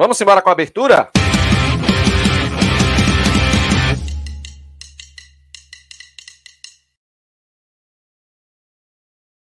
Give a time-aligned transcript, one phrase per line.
[0.00, 1.10] Vamos embora com a abertura?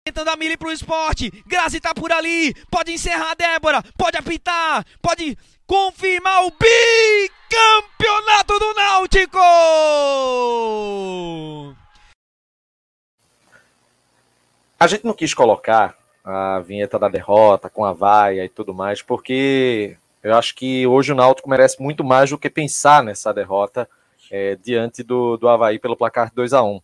[0.04, 1.32] Tentando a Mili pro esporte.
[1.44, 2.54] Grazi tá por ali.
[2.70, 3.82] Pode encerrar, Débora.
[3.98, 4.86] Pode apitar.
[5.02, 5.36] Pode
[5.66, 9.38] confirmar o bicampeonato do Náutico!
[14.78, 19.02] A gente não quis colocar a vinheta da derrota com a vaia e tudo mais,
[19.02, 23.88] porque eu acho que hoje o Náutico merece muito mais do que pensar nessa derrota
[24.28, 26.80] é, diante do, do Havaí pelo placar 2 a 1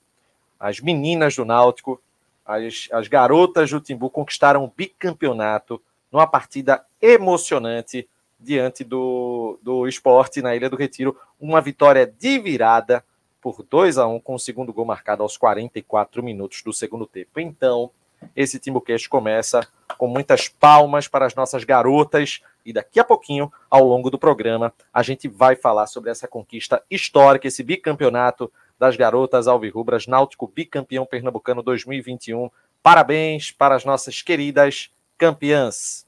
[0.61, 2.01] As meninas do Náutico,
[2.47, 10.41] as, as garotas do Timbu conquistaram o bicampeonato numa partida emocionante diante do, do esporte
[10.41, 11.19] na Ilha do Retiro.
[11.41, 13.05] Uma vitória de virada
[13.41, 17.41] por 2 a 1 com o segundo gol marcado aos 44 minutos do segundo tempo.
[17.41, 17.91] Então,
[18.35, 19.67] esse Timbucast começa
[19.99, 24.73] com muitas palmas para as nossas garotas e daqui a pouquinho, ao longo do programa,
[24.93, 31.07] a gente vai falar sobre essa conquista histórica, esse bicampeonato das garotas alvirrubras, Náutico bicampeão
[31.07, 32.51] pernambucano 2021.
[32.83, 36.07] Parabéns para as nossas queridas campeãs.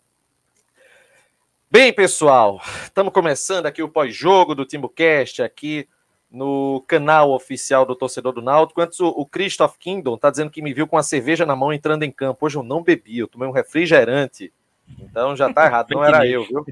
[1.71, 5.89] Bem, pessoal, estamos começando aqui o pós-jogo do TimbuCast aqui
[6.35, 8.81] no canal oficial do torcedor do Náutico.
[8.81, 11.73] Antes, o, o Christoph Kingdom está dizendo que me viu com a cerveja na mão
[11.73, 12.45] entrando em campo.
[12.45, 14.53] Hoje eu não bebi, eu tomei um refrigerante.
[14.99, 16.67] Então já tá errado, não era eu, viu?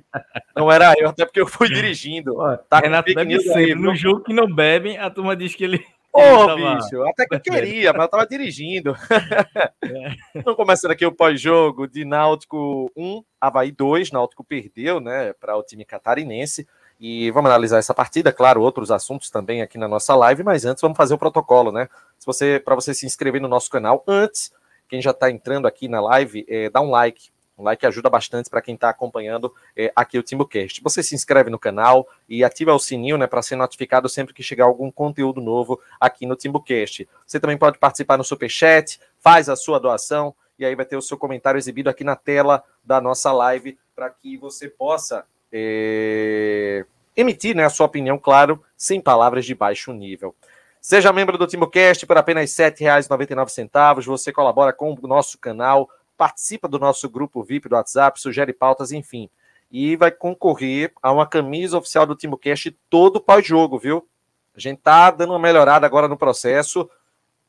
[0.55, 2.37] Não era eu, até porque eu fui dirigindo.
[2.69, 5.83] Tá Renato deve ser, no jogo que não bebem, a turma diz que ele
[6.15, 8.95] Ô, oh, bicho, até que eu queria, mas eu tava dirigindo.
[9.85, 10.15] É.
[10.35, 14.13] Então, começando aqui o pós-jogo de Náutico 1, Havaí 2.
[14.13, 16.67] Náutico perdeu, né, para o time catarinense.
[17.05, 20.81] E vamos analisar essa partida, claro, outros assuntos também aqui na nossa live, mas antes
[20.81, 21.89] vamos fazer o protocolo, né?
[22.17, 24.53] Se você, para você se inscrever no nosso canal, antes,
[24.89, 28.49] quem já está entrando aqui na live, é, dá um like, um like ajuda bastante
[28.49, 30.81] para quem está acompanhando é, aqui o TimbuCast.
[30.81, 34.41] Você se inscreve no canal e ativa o sininho né, para ser notificado sempre que
[34.41, 37.09] chegar algum conteúdo novo aqui no TimbuCast.
[37.27, 41.03] Você também pode participar no Superchat, faz a sua doação e aí vai ter o
[41.03, 46.87] seu comentário exibido aqui na tela da nossa live para que você possa é,
[47.17, 50.35] emitir né, a sua opinião, claro, sem palavras de baixo nível.
[50.81, 54.05] Seja membro do TimbuCast por apenas R$ 7,99.
[54.07, 55.89] Você colabora com o nosso canal
[56.23, 59.29] participa do nosso grupo VIP do WhatsApp, sugere pautas, enfim.
[59.71, 64.07] E vai concorrer a uma camisa oficial do TimoCast todo pós-jogo, viu?
[64.55, 66.89] A gente tá dando uma melhorada agora no processo.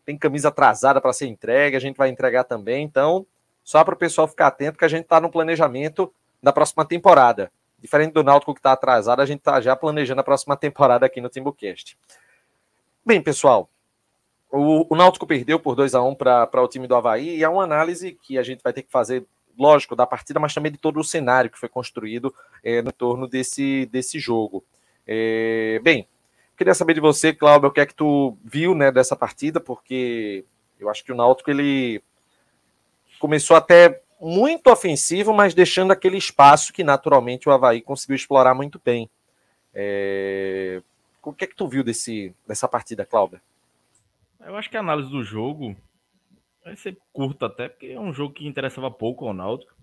[0.03, 2.83] Tem camisa atrasada para ser entregue, a gente vai entregar também.
[2.83, 3.27] Então,
[3.63, 7.51] só para o pessoal ficar atento que a gente está no planejamento da próxima temporada.
[7.83, 11.19] Diferente do Náutico que está atrasado, a gente está já planejando a próxima temporada aqui
[11.19, 11.97] no TimbuCast.
[13.05, 13.69] Bem, pessoal,
[14.49, 17.43] o, o Náutico perdeu por 2 a 1 um para o time do Havaí, e
[17.43, 19.25] é uma análise que a gente vai ter que fazer,
[19.59, 22.33] lógico, da partida, mas também de todo o cenário que foi construído
[22.63, 24.63] é, no torno desse, desse jogo.
[25.05, 26.07] É, bem,
[26.55, 30.45] queria saber de você, Cláudio, o que é que tu viu né, dessa partida, porque
[30.79, 32.01] eu acho que o Náutico ele
[33.19, 38.81] começou até muito ofensivo, mas deixando aquele espaço que naturalmente o Havaí conseguiu explorar muito
[38.83, 39.09] bem.
[39.73, 40.81] É...
[41.21, 43.41] O que é que tu viu desse, dessa partida, Cláudio?
[44.39, 45.75] Eu acho que a análise do jogo
[46.63, 49.73] vai ser curta até, porque é um jogo que interessava pouco ao Náutico.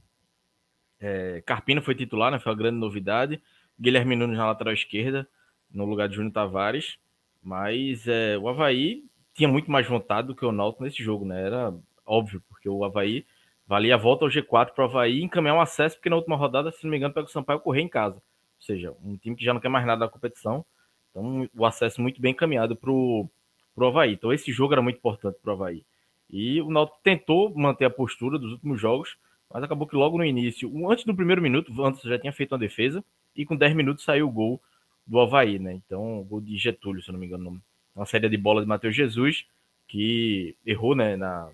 [1.01, 1.43] É,
[1.83, 2.39] foi titular, né?
[2.39, 3.41] Foi a grande novidade.
[3.79, 5.27] Guilherme Nunes na lateral esquerda,
[5.71, 6.99] no lugar de Júnior Tavares.
[7.43, 11.43] Mas é, o Havaí tinha muito mais vontade do que o Náutico nesse jogo, né?
[11.43, 11.75] Era
[12.05, 13.25] óbvio, porque o Havaí
[13.71, 16.73] valia a volta ao G4 para o Havaí encaminhar um acesso, porque na última rodada,
[16.73, 18.17] se não me engano, pega o Sampaio correr em casa.
[18.17, 20.67] Ou seja, um time que já não quer mais nada da competição.
[21.09, 23.31] Então, o acesso muito bem encaminhado para o
[23.79, 24.15] Havaí.
[24.15, 25.85] Então esse jogo era muito importante para o Havaí.
[26.29, 29.17] E o Náutico tentou manter a postura dos últimos jogos,
[29.49, 32.59] mas acabou que logo no início, antes do primeiro minuto, antes já tinha feito uma
[32.59, 33.05] defesa,
[33.37, 34.61] e com 10 minutos saiu o gol
[35.07, 35.75] do Havaí, né?
[35.75, 37.63] Então, o gol de Getúlio, se não me engano.
[37.95, 39.47] Uma série de bola de Matheus Jesus,
[39.87, 41.17] que errou, né?
[41.17, 41.49] Na,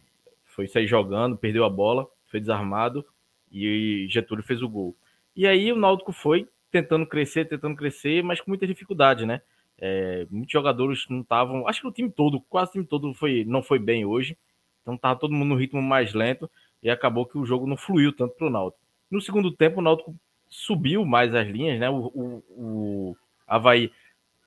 [0.57, 3.05] foi sair jogando, perdeu a bola, foi desarmado,
[3.53, 4.97] e Getúlio fez o gol.
[5.37, 9.43] E aí o Náutico foi tentando crescer, tentando crescer, mas com muita dificuldade, né?
[9.79, 11.69] É, muitos jogadores não estavam.
[11.69, 14.37] Acho que o time todo, quase o time todo foi, não foi bem hoje.
[14.81, 16.51] Então estava todo mundo no ritmo mais lento
[16.83, 18.83] e acabou que o jogo não fluiu tanto para o Náutico.
[19.11, 20.17] No segundo tempo, o Náutico
[20.49, 21.91] subiu mais as linhas, né?
[21.91, 23.17] O, o, o
[23.47, 23.93] Havaí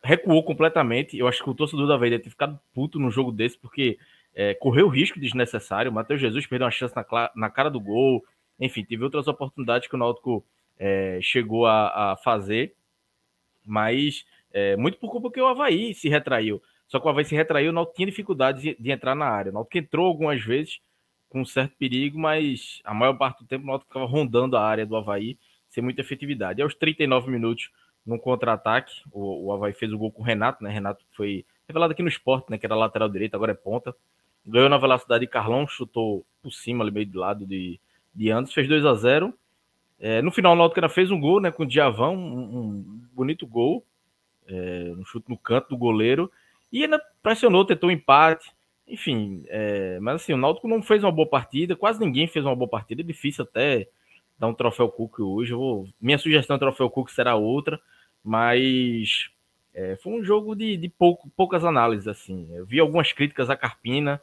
[0.03, 1.17] recuou completamente.
[1.17, 3.99] Eu acho que o torcedor do Havaí deve ter ficado puto num jogo desse, porque
[4.39, 5.91] é, correu risco desnecessário.
[5.91, 8.23] O Matheus Jesus perdeu uma chance na, na, cara do gol.
[8.57, 10.45] Enfim, teve outras oportunidades que o Náutico
[10.77, 12.73] é, chegou a, a fazer,
[13.65, 16.63] mas é, muito por culpa que o Havaí se retraiu.
[16.87, 19.49] Só que o Havaí se retraiu, não tinha dificuldade de, de entrar na área.
[19.49, 20.79] O Náutico entrou algumas vezes
[21.27, 24.85] com certo perigo, mas a maior parte do tempo o Náutico ficava rondando a área
[24.85, 25.37] do Havaí
[25.67, 26.61] sem muita efetividade.
[26.61, 27.71] E aos 39 minutos,
[28.05, 30.71] num contra-ataque, o, o Havaí fez o gol com o Renato, né?
[30.71, 32.57] Renato foi revelado aqui no esporte, né?
[32.57, 33.93] Que era lateral direito, agora é ponta.
[34.45, 37.79] Ganhou na velocidade de Carlão, chutou por cima, ali meio do lado de,
[38.13, 39.33] de Anderson, fez 2 a 0
[39.99, 41.51] é, No final, o Náutico ainda fez um gol, né?
[41.51, 43.85] Com o Diavão, um, um bonito gol.
[44.47, 46.31] É, um chute no canto do goleiro.
[46.71, 48.51] E ainda pressionou, tentou um empate.
[48.87, 52.55] Enfim, é, mas assim, o Náutico não fez uma boa partida, quase ninguém fez uma
[52.55, 53.01] boa partida.
[53.01, 53.87] É difícil até
[54.37, 55.53] dar um troféu Cook hoje.
[55.53, 57.79] Vou, minha sugestão de troféu Cook será outra,
[58.23, 59.29] mas
[59.73, 62.07] é, foi um jogo de, de pouco, poucas análises.
[62.07, 62.49] assim.
[62.51, 64.19] Eu vi algumas críticas à Carpina,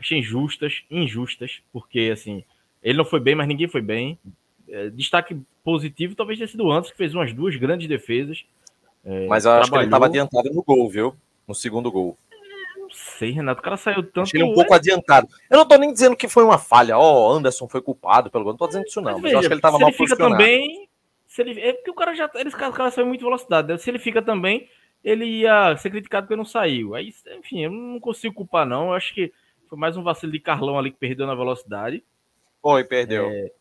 [0.00, 2.44] achei injustas, injustas, porque assim,
[2.82, 4.18] ele não foi bem, mas ninguém foi bem.
[4.68, 8.44] É, destaque positivo talvez tenha sido antes, que fez umas duas grandes defesas.
[9.04, 11.14] É, mas eu acho que ele estava adiantado no gol, viu?
[11.46, 12.16] No segundo gol
[12.92, 13.60] sei, Renato.
[13.60, 14.22] O cara saiu tanto.
[14.22, 15.28] Achei ele um pouco adiantado.
[15.48, 16.98] Eu não tô nem dizendo que foi uma falha.
[16.98, 18.52] Ó, oh, Anderson foi culpado pelo gol.
[18.52, 19.12] Não tô dizendo isso, não.
[19.12, 20.88] Mas, mas veja, eu acho que ele tava mal ele fica também.
[21.26, 22.30] Se ele, é porque o cara já.
[22.34, 23.68] Eles, o cara saiu muito velocidade.
[23.68, 23.78] Né?
[23.78, 24.68] Se ele fica também,
[25.02, 26.94] ele ia ser criticado porque não saiu.
[26.94, 28.88] Aí, enfim, eu não consigo culpar, não.
[28.88, 29.32] Eu acho que
[29.70, 32.02] foi mais um vacilo de Carlão ali que perdeu na velocidade.
[32.60, 33.30] Foi, perdeu.
[33.30, 33.52] É,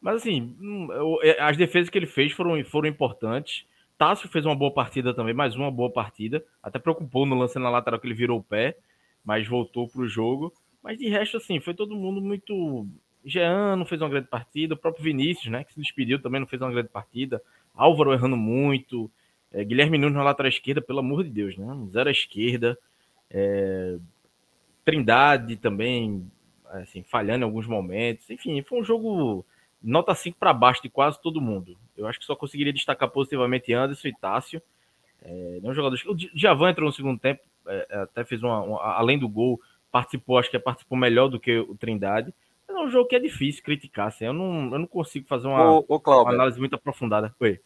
[0.00, 0.88] mas assim, hum,
[1.22, 3.66] é, as defesas que ele fez foram, foram importantes.
[3.98, 6.44] Tássio fez uma boa partida também, mais uma boa partida.
[6.62, 8.76] Até preocupou no lance na lateral que ele virou o pé,
[9.24, 10.52] mas voltou para o jogo.
[10.82, 12.86] Mas de resto, assim, foi todo mundo muito.
[13.24, 16.46] Jean não fez uma grande partida, o próprio Vinícius, né, que se despediu também não
[16.46, 17.42] fez uma grande partida.
[17.74, 19.10] Álvaro errando muito.
[19.50, 21.66] É, Guilherme Nunes na lateral esquerda, pelo amor de Deus, né?
[21.90, 22.78] Zero à esquerda.
[23.30, 23.96] É,
[24.84, 26.30] Trindade também,
[26.70, 28.28] assim, falhando em alguns momentos.
[28.30, 29.44] Enfim, foi um jogo
[29.82, 31.76] nota 5 para baixo de quase todo mundo.
[31.96, 34.62] Eu acho que só conseguiria destacar positivamente Anderson e Tássio.
[35.22, 36.04] É, não jogadores.
[36.06, 39.60] O Djavan entrou no segundo tempo, é, é, até fez uma, uma, Além do gol,
[39.90, 42.32] participou, acho que participou melhor do que o Trindade.
[42.66, 44.08] Mas é um jogo que é difícil criticar.
[44.08, 47.34] Assim, eu, não, eu não consigo fazer uma, ô, ô, uma análise muito aprofundada.
[47.40, 47.60] Oi.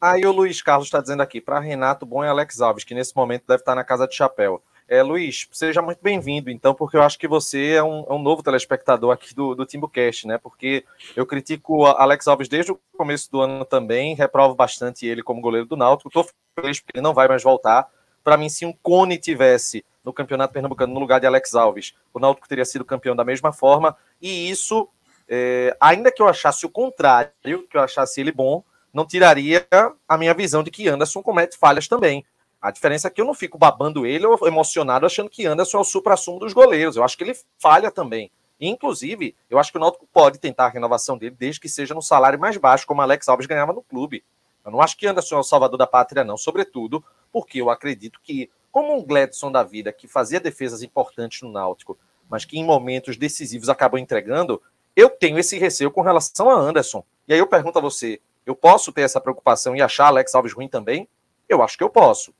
[0.00, 3.14] Aí o Luiz Carlos está dizendo aqui, para Renato Bom e Alex Alves, que nesse
[3.14, 4.62] momento deve estar na casa de chapéu.
[4.92, 8.18] É, Luiz, seja muito bem-vindo, então, porque eu acho que você é um, é um
[8.18, 10.36] novo telespectador aqui do, do TimbuCast, né?
[10.36, 10.84] Porque
[11.14, 15.64] eu critico Alex Alves desde o começo do ano também, reprovo bastante ele como goleiro
[15.64, 16.08] do Náutico.
[16.08, 16.28] Estou
[16.60, 17.88] feliz porque ele não vai mais voltar.
[18.24, 22.18] Para mim, se um Cone tivesse no Campeonato Pernambucano no lugar de Alex Alves, o
[22.18, 23.96] Náutico teria sido campeão da mesma forma.
[24.20, 24.88] E isso,
[25.28, 29.64] é, ainda que eu achasse o contrário, que eu achasse ele bom, não tiraria
[30.08, 32.24] a minha visão de que Anderson comete falhas também.
[32.60, 35.80] A diferença é que eu não fico babando ele ou emocionado achando que Anderson é
[35.80, 36.96] o supra-sumo dos goleiros.
[36.96, 38.30] Eu acho que ele falha também.
[38.60, 42.02] Inclusive, eu acho que o Náutico pode tentar a renovação dele desde que seja no
[42.02, 44.22] salário mais baixo, como Alex Alves ganhava no clube.
[44.62, 46.36] Eu não acho que Anderson é o salvador da pátria, não.
[46.36, 47.02] Sobretudo
[47.32, 51.96] porque eu acredito que, como um Gladson da vida, que fazia defesas importantes no Náutico,
[52.28, 54.60] mas que em momentos decisivos acabou entregando,
[54.94, 57.02] eu tenho esse receio com relação a Anderson.
[57.26, 60.52] E aí eu pergunto a você, eu posso ter essa preocupação e achar Alex Alves
[60.52, 61.08] ruim também?
[61.48, 62.34] Eu acho que eu posso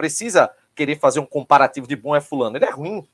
[0.00, 2.56] precisa querer fazer um comparativo de bom é fulano.
[2.56, 3.06] Ele é ruim.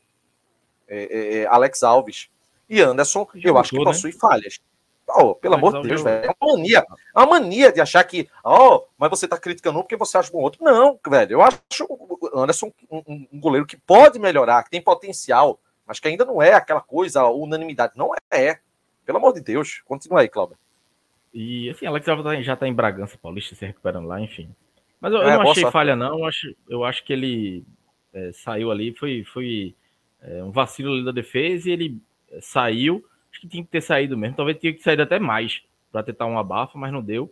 [0.87, 2.29] É, é, é Alex Alves.
[2.69, 3.85] E Anderson, eu mudou, acho que né?
[3.85, 4.61] possui falhas.
[5.09, 6.31] Oh, pelo Alex amor de Deus, velho.
[6.31, 6.79] É uma mania.
[6.79, 10.31] É uma mania de achar que, oh, mas você tá criticando um porque você acha
[10.31, 10.63] bom outro.
[10.65, 11.33] Não, velho.
[11.33, 16.07] Eu acho o Anderson um, um, goleiro que pode melhorar, que tem potencial, mas que
[16.07, 17.95] ainda não é aquela coisa, unanimidade.
[17.97, 18.59] Não é.
[19.05, 19.83] Pelo amor de Deus.
[19.85, 20.57] Continua aí, Cláudio.
[21.35, 24.55] E assim, Alex Alves tá, já tá em Bragança Paulista se recuperando lá, enfim.
[25.01, 26.19] Mas eu, é, eu não achei falha, não.
[26.19, 27.65] Eu acho, eu acho que ele
[28.13, 29.75] é, saiu ali, foi, foi
[30.23, 32.01] é, um vacilo ali da defesa e ele
[32.31, 33.05] é, saiu.
[33.31, 34.37] Acho que tinha que ter saído mesmo.
[34.37, 35.63] Talvez tinha que sair até mais
[35.93, 37.31] para tentar um abafa, mas não deu.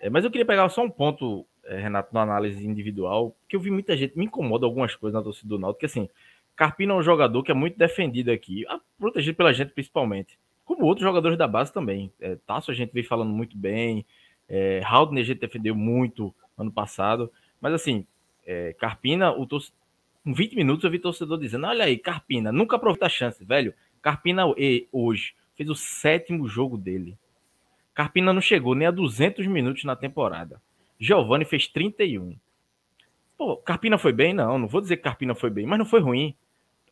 [0.00, 3.60] É, mas eu queria pegar só um ponto, é, Renato, na análise individual, que eu
[3.60, 6.08] vi muita gente, me incomoda algumas coisas na torcida do Náutico, que assim,
[6.56, 8.64] Carpina é um jogador que é muito defendido aqui,
[8.98, 12.12] protegido pela gente principalmente, como outros jogadores da base também.
[12.20, 14.04] É, Tasso a gente veio falando muito bem,
[14.48, 17.30] é, Haldner a gente defendeu muito, ano passado.
[17.60, 18.06] Mas assim,
[18.46, 19.76] é, Carpina, o torcedor,
[20.24, 23.74] com 20 minutos eu vi torcedor dizendo: olha aí, Carpina, nunca aproveita a chance, velho.
[24.00, 24.44] Carpina
[24.90, 27.16] hoje fez o sétimo jogo dele.
[27.94, 30.60] Carpina não chegou nem a 200 minutos na temporada.
[30.98, 32.36] Giovanni fez 31.
[33.36, 34.32] Pô, Carpina foi bem?
[34.32, 36.34] Não, não vou dizer que Carpina foi bem, mas não foi ruim.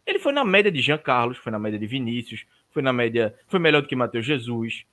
[0.06, 3.34] Ele foi na média de Jean Carlos, foi na média de Vinícius, foi na média,
[3.46, 4.84] foi melhor do que Matheus Jesus.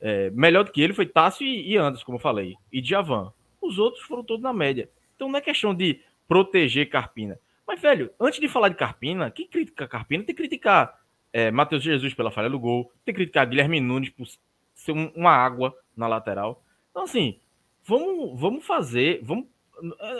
[0.00, 3.32] É, melhor do que ele foi Tássio e, e Anderson, como eu falei, e Djavan.
[3.62, 4.90] Os outros foram todos na média.
[5.14, 7.38] Então não é questão de proteger Carpina.
[7.66, 11.00] Mas, velho, antes de falar de Carpina, quem critica Carpina tem que criticar
[11.32, 14.26] é, Matheus Jesus pela falha do gol, tem que criticar Guilherme Nunes por
[14.74, 16.62] ser um, uma água na lateral.
[16.90, 17.38] Então, assim,
[17.84, 19.20] vamos, vamos fazer.
[19.22, 19.46] Vamos,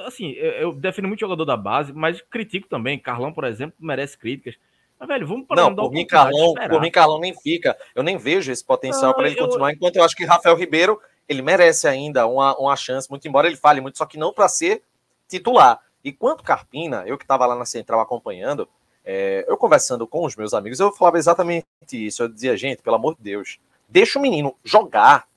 [0.06, 2.98] assim, eu, eu defendo muito jogador da base, mas critico também.
[2.98, 4.56] Carlão, por exemplo, merece críticas.
[4.98, 7.76] Mas, velho, vamos para não, por mim, Carlão, por mim, Carlão nem fica.
[7.94, 10.98] Eu nem vejo esse potencial para ele eu, continuar, enquanto eu acho que Rafael Ribeiro
[11.28, 14.48] ele merece ainda uma, uma chance, muito embora ele fale muito, só que não para
[14.48, 14.82] ser
[15.28, 15.80] titular.
[16.04, 18.68] E quanto Carpina, eu que estava lá na central acompanhando,
[19.04, 22.22] é, eu conversando com os meus amigos, eu falava exatamente isso.
[22.22, 25.28] Eu dizia, gente, pelo amor de Deus, deixa o menino jogar.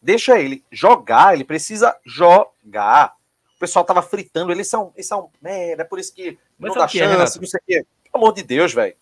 [0.00, 3.16] Deixa ele jogar, ele precisa jogar.
[3.56, 6.78] O pessoal tava fritando, eles são, eles são merda, é por isso que Mas não
[6.78, 7.86] dá que chance, é, não sei o quê.
[8.04, 8.94] Pelo amor de Deus, velho.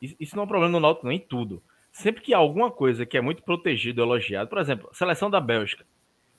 [0.00, 1.62] Isso não é um problema no Náutico, nem tudo.
[1.96, 5.86] Sempre que há alguma coisa que é muito protegido, elogiado, por exemplo, seleção da Bélgica.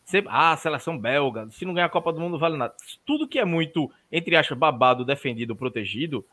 [0.06, 2.76] Sempre, ah, seleção belga, se não ganhar a Copa do Mundo não vale nada.
[3.04, 6.24] Tudo que é muito, entre aspas, babado, defendido, protegido,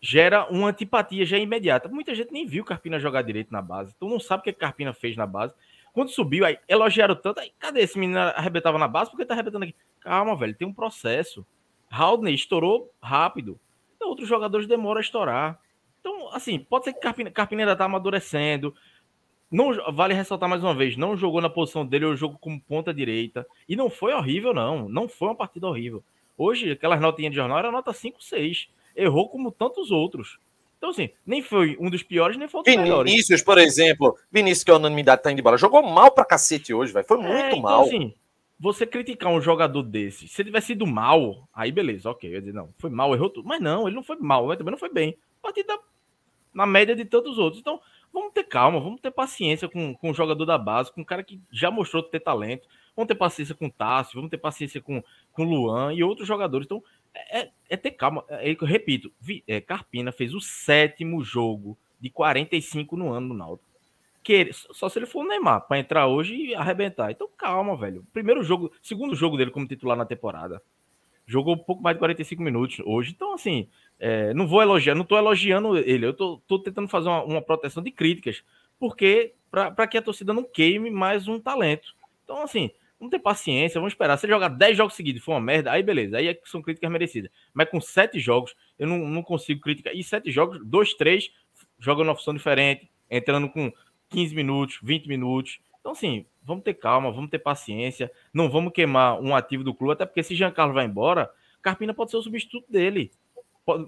[0.00, 1.88] gera uma antipatia já imediata.
[1.88, 4.92] Muita gente nem viu Carpina jogar direito na base, então não sabe o que Carpina
[4.94, 5.52] fez na base.
[5.92, 9.10] Quando subiu, aí elogiaram tanto, aí cadê esse menino arrebentava na base?
[9.10, 9.74] Porque tá arrebentando aqui.
[9.98, 11.44] Calma, velho, tem um processo.
[11.90, 13.58] Haldney estourou rápido.
[13.96, 15.58] Então, outros jogadores demoram a estourar.
[16.00, 18.74] Então, assim, pode ser que Carpina ainda tá amadurecendo.
[19.50, 22.94] Não, vale ressaltar mais uma vez, não jogou na posição dele, o jogo como ponta
[22.94, 23.46] direita.
[23.68, 24.88] E não foi horrível, não.
[24.88, 26.02] Não foi uma partida horrível.
[26.38, 30.38] Hoje, aquelas notinhas de jornal era nota 5, 6 errou como tantos outros.
[30.78, 33.12] Então, assim, nem foi um dos piores, nem foi um dos Vinícius, melhores.
[33.12, 36.72] Vinícius, por exemplo, Vinícius, que é a unanimidade tá indo embora, jogou mal pra cacete
[36.72, 37.06] hoje, velho.
[37.06, 37.82] Foi é, muito é, então, mal.
[37.82, 38.14] Assim,
[38.58, 42.30] você criticar um jogador desse, se ele tivesse sido mal, aí beleza, ok.
[42.30, 43.46] Eu ia dizer, não, foi mal, errou tudo.
[43.46, 45.16] Mas não, ele não foi mal, mas também não foi bem.
[45.42, 45.78] Partida
[46.52, 47.60] na média de tantos outros.
[47.60, 47.80] Então,
[48.12, 51.22] vamos ter calma, vamos ter paciência com, com o jogador da base, com um cara
[51.22, 52.68] que já mostrou ter talento.
[52.96, 55.02] Vamos ter paciência com o Tássio, vamos ter paciência com
[55.38, 56.66] o Luan e outros jogadores.
[56.66, 56.82] Então,
[57.14, 58.24] é, é ter calma.
[58.28, 59.12] É, eu repito,
[59.46, 63.70] é, Carpina fez o sétimo jogo de 45 no ano no Náutico.
[64.22, 67.10] Que, só se ele for o Neymar para entrar hoje e arrebentar.
[67.10, 68.04] Então calma, velho.
[68.12, 70.62] Primeiro jogo, segundo jogo dele como titular na temporada.
[71.26, 73.12] Jogou um pouco mais de 45 minutos hoje.
[73.12, 73.68] Então, assim,
[74.00, 76.06] é, não vou elogiar, não tô elogiando ele.
[76.06, 78.42] Eu tô tentando fazer uma, uma, proteção de críticas.
[78.78, 81.94] Porque, para que a torcida não queime mais um talento.
[82.24, 84.18] Então, assim, Vamos ter paciência, vamos esperar.
[84.18, 86.18] Se ele jogar 10 jogos seguidos for uma merda, aí beleza.
[86.18, 87.30] Aí é são críticas merecidas.
[87.54, 89.96] Mas com 7 jogos, eu não, não consigo criticar.
[89.96, 91.32] E 7 jogos, 2, 3,
[91.78, 93.72] jogando uma função diferente, entrando com
[94.10, 95.60] 15 minutos, 20 minutos.
[95.80, 98.12] Então, assim, vamos ter calma, vamos ter paciência.
[98.34, 101.30] Não vamos queimar um ativo do clube, até porque se Jean Carlos vai embora,
[101.62, 103.10] Carpina pode ser o substituto dele.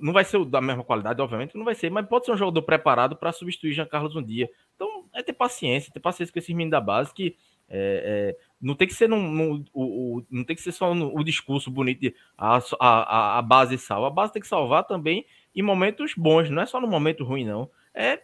[0.00, 2.62] Não vai ser da mesma qualidade, obviamente, não vai ser, mas pode ser um jogador
[2.62, 4.50] preparado para substituir Jean Carlos um dia.
[4.74, 7.36] Então, é ter paciência, ter paciência com esses meninos da base que
[7.68, 10.94] é, é, não tem que ser num, num, o, o, não tem que ser só
[10.94, 14.08] no, o discurso bonito de a, a, a base salva.
[14.08, 15.24] A base tem que salvar também
[15.54, 17.70] em momentos bons, não é só no momento ruim, não.
[17.94, 18.20] É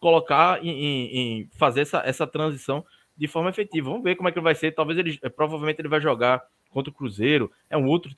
[0.00, 2.84] colocar em, fazer essa, essa transição
[3.16, 3.90] de forma efetiva.
[3.90, 4.72] Vamos ver como é que vai ser.
[4.72, 7.50] Talvez ele provavelmente ele vai jogar contra o Cruzeiro.
[7.68, 8.14] É um outro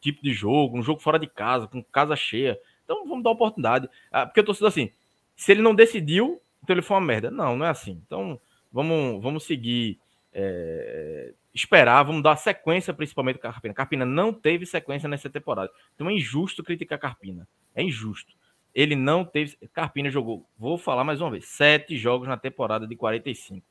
[0.00, 2.58] tipo, de jogo, um jogo fora de casa, com casa cheia.
[2.84, 3.88] Então vamos dar oportunidade.
[4.10, 4.90] Ah, porque eu tô sendo assim,
[5.36, 7.30] se ele não decidiu, então ele foi uma merda.
[7.30, 8.02] Não, não é assim.
[8.06, 8.40] Então
[8.72, 9.98] vamos, vamos seguir
[10.32, 13.74] é, esperar, vamos dar sequência principalmente com a Carpina.
[13.74, 15.70] Carpina não teve sequência nessa temporada.
[15.94, 17.46] Então é injusto criticar Carpina.
[17.74, 18.32] É injusto.
[18.74, 19.56] Ele não teve.
[19.72, 23.66] Carpina jogou, vou falar mais uma vez, sete jogos na temporada de 45.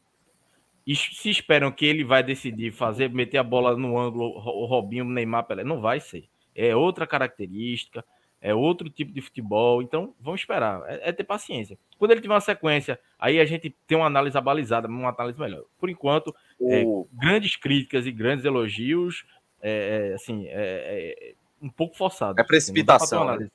[0.85, 5.05] E se esperam que ele vai decidir fazer, meter a bola no ângulo, o Robinho,
[5.05, 6.27] o Neymar, Pelé, não vai ser.
[6.55, 8.03] É outra característica
[8.41, 9.81] é outro tipo de futebol.
[9.81, 10.81] Então, vamos esperar.
[10.87, 11.77] É, é, ter paciência.
[11.97, 15.63] Quando ele tiver uma sequência, aí a gente tem uma análise abalizada, uma análise melhor.
[15.77, 19.25] Por enquanto, é, grandes críticas e grandes elogios,
[19.61, 22.39] é, é assim, é, um pouco forçado.
[22.39, 23.27] É precipitação.
[23.27, 23.51] Assim, né?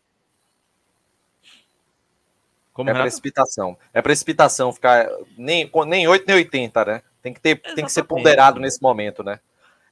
[2.72, 3.08] Como, é Renato?
[3.08, 3.78] precipitação.
[3.92, 7.02] É precipitação ficar nem, nem 8 nem 80, né?
[7.24, 9.40] Tem que, ter, tem que ser ponderado nesse momento, né?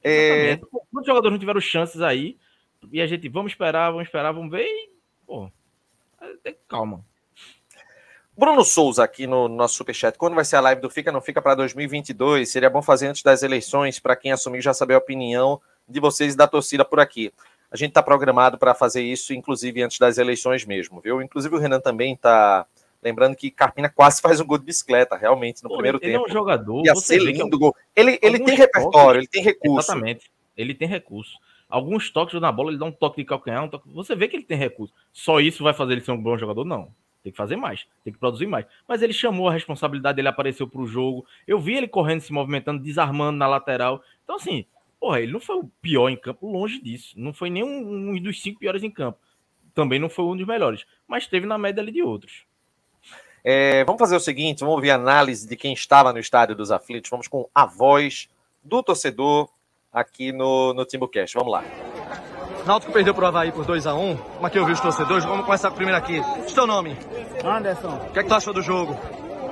[0.03, 0.57] É...
[0.91, 2.37] Quantos jogadores não tiveram chances aí?
[2.91, 4.91] E a gente, vamos esperar, vamos esperar, vamos ver e,
[5.25, 5.49] pô,
[6.67, 7.03] calma.
[8.37, 10.15] Bruno Souza aqui no nosso superchat.
[10.15, 12.47] Quando vai ser a live do Fica Não Fica para 2022?
[12.51, 15.59] Seria bom fazer antes das eleições, para quem assumir já saber a opinião
[15.89, 17.33] de vocês e da torcida por aqui.
[17.71, 21.19] A gente está programado para fazer isso, inclusive antes das eleições mesmo, viu?
[21.19, 22.67] Inclusive o Renan também está
[23.03, 26.23] lembrando que Carpina quase faz um gol de bicicleta, realmente, no Pô, primeiro ele tempo.
[26.25, 26.85] Ele é um jogador.
[26.85, 27.75] Ia ser lindo o gol.
[27.95, 29.91] Ele, ele tem repertório, ele tem recurso.
[29.91, 30.31] Exatamente.
[30.55, 31.37] Ele tem recurso.
[31.69, 33.89] Alguns toques na bola, ele dá um toque de calcanhar, um toque...
[33.89, 34.93] você vê que ele tem recurso.
[35.11, 36.63] Só isso vai fazer ele ser um bom jogador?
[36.63, 36.93] Não.
[37.23, 38.65] Tem que fazer mais, tem que produzir mais.
[38.87, 41.25] Mas ele chamou a responsabilidade, ele apareceu para o jogo.
[41.47, 44.03] Eu vi ele correndo, se movimentando, desarmando na lateral.
[44.23, 44.65] Então, assim,
[44.99, 47.13] porra, ele não foi o pior em campo, longe disso.
[47.17, 49.17] Não foi nem um, um dos cinco piores em campo.
[49.73, 50.85] Também não foi um dos melhores.
[51.07, 52.43] Mas teve na média ali de outros.
[53.43, 56.71] É, vamos fazer o seguinte: vamos ouvir a análise de quem estava no estádio dos
[56.71, 57.09] aflitos.
[57.09, 58.29] Vamos com a voz
[58.63, 59.49] do torcedor
[59.91, 61.35] aqui no, no Timbucast.
[61.35, 61.63] Vamos lá.
[62.65, 63.97] Náutico perdeu para o Havaí por 2x1.
[63.97, 64.15] Um.
[64.15, 65.25] Como é que eu vi os torcedores?
[65.25, 66.19] Vamos começar primeiro aqui.
[66.19, 66.97] O teu nome?
[67.43, 67.95] Anderson.
[68.09, 68.97] O que é que tu achou do jogo?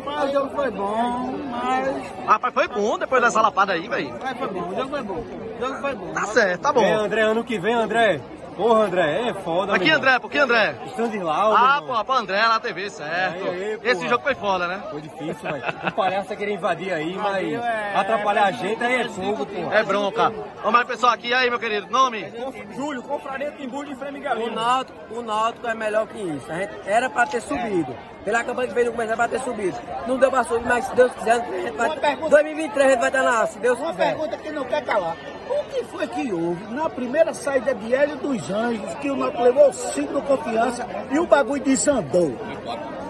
[0.08, 2.26] Ah, o jogo foi bom, mas.
[2.26, 4.14] Rapaz, foi bom depois dessa lapada aí, velho.
[4.38, 5.14] Foi bom, o jogo foi bom.
[5.16, 6.14] O jogo foi bom.
[6.14, 6.82] Tá certo, tá bom.
[6.82, 8.22] Vem, André, ano que vem, André.
[8.56, 10.76] Porra, André, é foda, Aqui, André, por que, André?
[10.88, 13.44] Standing-Lau, Ah, pô, pra André lá na TV, certo.
[13.50, 14.10] Aí, aí, Esse porra.
[14.10, 14.84] jogo foi foda, né?
[14.92, 15.64] Foi difícil, velho.
[15.88, 19.72] O palhaço querer invadir aí, mas é- atrapalhar a gente aí é fogo, pô.
[19.72, 20.30] É bronca.
[20.58, 22.32] Vamos mais pessoal aqui, aí, meu querido, nome?
[22.76, 26.52] Júlio, compraria Timbu de Frame O Náutico, o Náutico é melhor que isso.
[26.52, 27.96] A gente era pra ter subido.
[28.24, 29.78] Pela campanha que veio no começo era pra ter subido.
[30.08, 32.16] Não deu pra subir, mas se Deus quiser, a gente vai.
[32.30, 34.06] 2023 a gente vai estar na A, se Deus Uma quiser.
[34.16, 35.16] pergunta que não quer calar.
[35.50, 39.44] O que foi que houve na primeira saída de Hélio dos Anjos, que o Náutico
[39.44, 42.38] levou cinco no confiança e o bagulho desandou?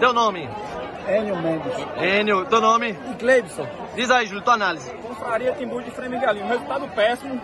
[0.00, 0.48] Teu nome?
[1.06, 1.72] Hélio Mendes.
[2.00, 2.96] Enio, teu nome?
[3.10, 3.66] E Cleibson?
[3.94, 4.90] Diz aí, Júlio, tua análise.
[4.96, 6.46] Compraria Timbu de Frame Galinho.
[6.48, 7.40] Resultado péssimo.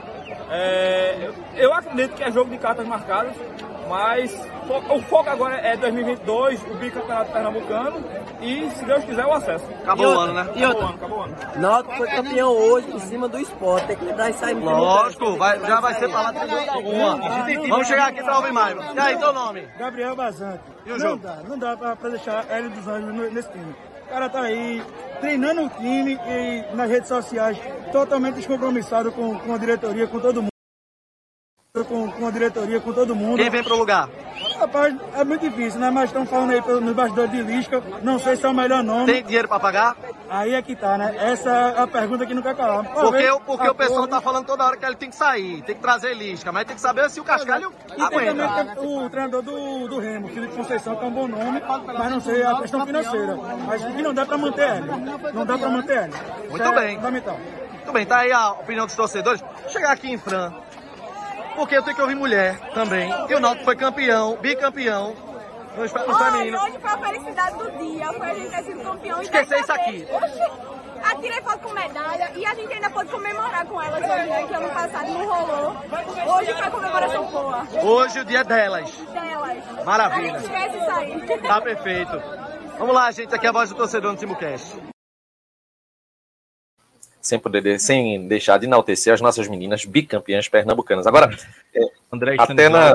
[0.50, 3.33] É, eu- acredito que é jogo de cartas marcadas,
[3.88, 4.33] mas
[4.90, 8.05] o foco agora é 2022, o bicampeonato pernambucano
[8.40, 9.64] e, se Deus quiser, o acesso.
[9.83, 10.50] Acabou o ano, né?
[10.55, 11.61] E outra, Acabou o ano, acabou o ano.
[11.61, 13.87] Náutico foi campeão hoje em cima do esporte.
[13.88, 14.55] Tem que lembrar isso aí.
[14.55, 17.17] muito Lógico, vai, já vai ser falado dúvida alguma.
[17.69, 18.76] Vamos chegar aqui pra ouvir mais.
[18.95, 19.69] E aí, teu nome?
[19.78, 20.61] Gabriel Bazante.
[20.87, 21.23] E o não jogo?
[21.23, 23.75] dá, não dá pra, pra deixar Hélio dos Anjos nesse time.
[24.09, 24.83] O cara tá aí
[25.21, 27.59] treinando o time e nas redes sociais
[27.93, 30.49] totalmente descompromissado com, com a diretoria, com todo mundo.
[31.87, 33.37] Com, com a diretoria, com todo mundo.
[33.37, 34.09] Quem vem pro lugar?
[34.59, 35.91] Rapaz, é muito difícil, né?
[35.91, 37.83] Mas estão falando aí nos bastidores de Lisca.
[38.03, 39.12] Não sei se é o melhor nome.
[39.12, 39.95] Tem dinheiro pra pagar?
[40.31, 41.15] Aí é que tá, né?
[41.19, 42.85] Essa é a pergunta que não quer calar.
[42.85, 45.75] Porque, o- porque o pessoal tá falando toda hora que ele tem que sair, tem
[45.75, 48.81] que trazer lisca, mas tem que saber se o Cascalho E tem também aguenta.
[48.81, 51.63] o treinador do, do Remo, Felipe Conceição, que é um bom nome,
[51.99, 53.37] mas não sei a questão financeira.
[53.67, 54.87] Mas que não dá pra manter ele.
[55.33, 56.15] Não dá pra manter ele.
[56.51, 56.97] Muito é bem.
[56.97, 57.39] Fundamental.
[57.75, 59.41] Muito bem, tá aí a opinião dos torcedores.
[59.41, 60.53] Vou chegar aqui em Fran,
[61.57, 63.11] porque eu tenho que ouvir mulher também.
[63.31, 65.15] E o Náutico foi campeão, bicampeão
[65.77, 66.59] no, espe- no feminino.
[66.59, 69.23] Olha, hoje foi a felicidade do dia, foi a gente ter sido campeão.
[69.23, 70.07] Esquecer isso aqui.
[70.11, 74.47] Oxi, atirei foto com medalha e a gente ainda pode comemorar com elas hoje, né?
[74.47, 75.77] Que ano passado não rolou.
[76.37, 78.90] Hoje foi a comemoração boa Hoje o dia delas.
[78.90, 79.85] delas.
[79.85, 80.35] Maravilha.
[80.35, 81.38] A gente esquece isso aí.
[81.42, 82.23] Tá perfeito.
[82.79, 83.35] Vamos lá, gente.
[83.35, 84.77] Aqui é a voz do torcedor no TimoCast.
[87.21, 91.07] Sem, poder, sem deixar de enaltecer as nossas meninas bicampeãs pernambucanas.
[91.07, 91.29] Agora,
[92.12, 92.95] André Até na-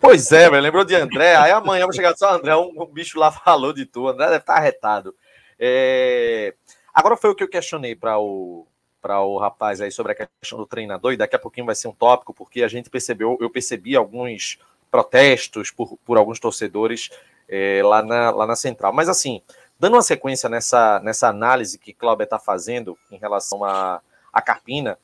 [0.00, 0.62] Pois é, velho.
[0.62, 1.36] Lembrou de André?
[1.36, 4.08] Aí amanhã vou chegar só André, um, um bicho lá falou de tu.
[4.08, 5.14] André deve estar arretado.
[5.58, 6.54] É,
[6.96, 8.66] Agora foi o que eu questionei para o
[9.02, 11.86] para o rapaz aí sobre a questão do treinador, e daqui a pouquinho vai ser
[11.86, 14.58] um tópico, porque a gente percebeu, eu percebi alguns
[14.90, 17.10] protestos por, por alguns torcedores
[17.48, 18.92] é, lá, na, lá na central.
[18.92, 19.42] Mas assim,
[19.78, 24.00] dando uma sequência nessa, nessa análise que Cláudio está fazendo em relação a,
[24.32, 24.98] a Carpina,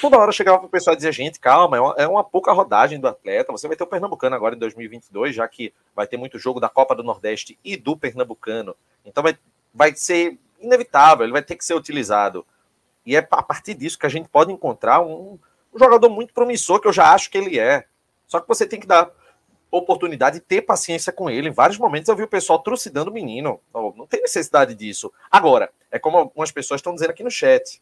[0.00, 3.00] toda hora chegava o pessoal e dizia, gente, calma, é uma, é uma pouca rodagem
[3.00, 6.38] do atleta, você vai ter o Pernambucano agora em 2022, já que vai ter muito
[6.38, 9.38] jogo da Copa do Nordeste e do Pernambucano, então vai,
[9.72, 12.44] vai ser inevitável, ele vai ter que ser utilizado.
[13.06, 15.38] E é a partir disso que a gente pode encontrar um,
[15.72, 17.84] um jogador muito promissor, que eu já acho que ele é.
[18.26, 19.10] Só que você tem que dar
[19.70, 21.48] oportunidade e ter paciência com ele.
[21.48, 23.60] Em vários momentos eu vi o pessoal trucidando o menino.
[23.72, 25.12] Oh, não tem necessidade disso.
[25.30, 27.80] Agora, é como algumas pessoas estão dizendo aqui no chat.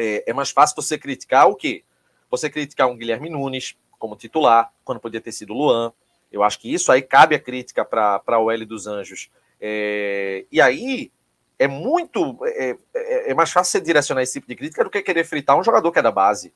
[0.00, 1.84] É, é mais fácil você criticar o quê?
[2.30, 5.92] Você criticar um Guilherme Nunes como titular, quando podia ter sido Luan.
[6.32, 9.30] Eu acho que isso aí cabe a crítica para o L dos Anjos.
[9.60, 11.12] É, e aí
[11.58, 12.38] é muito.
[12.46, 15.58] É, é, é mais fácil você direcionar esse tipo de crítica do que querer fritar
[15.58, 16.54] um jogador que é da base.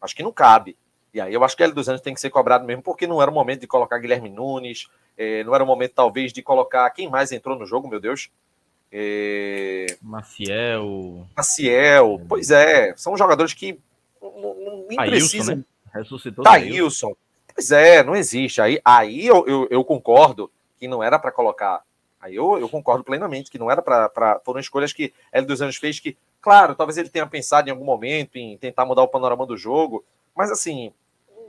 [0.00, 0.76] Acho que não cabe.
[1.12, 3.06] E aí eu acho que o L dos Anjos tem que ser cobrado mesmo, porque
[3.06, 6.42] não era o momento de colocar Guilherme Nunes, é, não era o momento, talvez, de
[6.42, 6.88] colocar.
[6.90, 8.30] Quem mais entrou no jogo, meu Deus?
[8.90, 11.26] É, Maciel.
[11.36, 12.20] Maciel.
[12.28, 13.78] Pois é, são jogadores que
[14.20, 15.56] não, não- nem precisam.
[15.56, 15.64] né?
[15.94, 16.44] Ressuscitou.
[16.44, 16.82] Tá, Ailson.
[17.08, 17.16] Wilson.
[17.54, 18.60] Pois é, não existe.
[18.60, 21.82] Aí, aí eu, eu, eu concordo que não era para colocar.
[22.20, 24.40] Aí eu, eu concordo plenamente que não era para.
[24.44, 27.84] Foram escolhas que L dos Anos fez que, claro, talvez ele tenha pensado em algum
[27.84, 30.92] momento em tentar mudar o panorama do jogo, mas assim,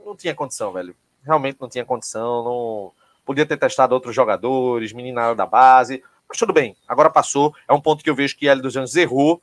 [0.04, 0.94] não tinha condição, velho.
[1.24, 2.44] Realmente não tinha condição.
[2.44, 2.92] Não
[3.24, 6.76] podia ter testado outros jogadores, meninada da base, mas tudo bem.
[6.86, 7.52] Agora passou.
[7.68, 9.42] É um ponto que eu vejo que L dos Anos errou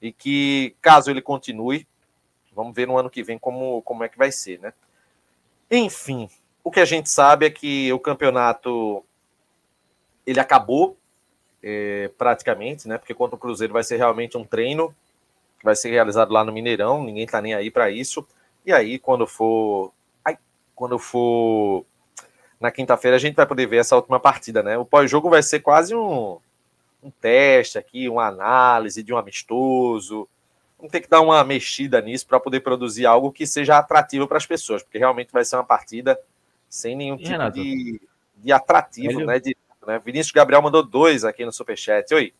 [0.00, 1.84] e que, caso ele continue,
[2.54, 4.72] vamos ver no ano que vem como, como é que vai ser, né?
[5.68, 6.30] Enfim,
[6.62, 9.04] o que a gente sabe é que o campeonato
[10.24, 10.96] ele acabou
[11.60, 12.98] é, praticamente, né?
[12.98, 14.94] Porque contra o Cruzeiro vai ser realmente um treino
[15.58, 17.02] que vai ser realizado lá no Mineirão.
[17.02, 18.24] Ninguém tá nem aí para isso.
[18.64, 19.92] E aí, quando for,
[20.24, 20.38] ai,
[20.76, 21.84] quando for
[22.60, 24.76] na quinta-feira, a gente vai poder ver essa última partida, né?
[24.76, 26.38] O pós-jogo vai ser quase um,
[27.02, 30.28] um teste aqui, uma análise de um amistoso.
[30.76, 34.36] Vamos ter que dar uma mexida nisso para poder produzir algo que seja atrativo para
[34.38, 36.18] as pessoas, porque realmente vai ser uma partida
[36.68, 37.62] sem nenhum E, tipo Renato?
[37.62, 38.00] de,
[38.36, 39.38] de atrativo, Ele- né?
[39.40, 40.00] De, né?
[40.04, 42.12] Vinícius Gabriel mandou dois aqui no Superchat.
[42.14, 42.32] Oi.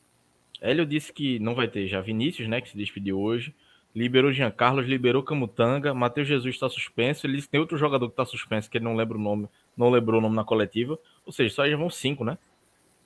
[0.60, 3.54] Hélio disse que não vai ter já Vinícius, né, que se despediu hoje.
[3.98, 7.26] Liberou Jean Carlos, liberou Camutanga, Matheus Jesus está suspenso.
[7.26, 10.20] Ele tem outro jogador que está suspenso, que ele não lembra o nome, não lembrou
[10.20, 10.96] o nome na coletiva.
[11.26, 12.38] Ou seja, só já vão cinco, né?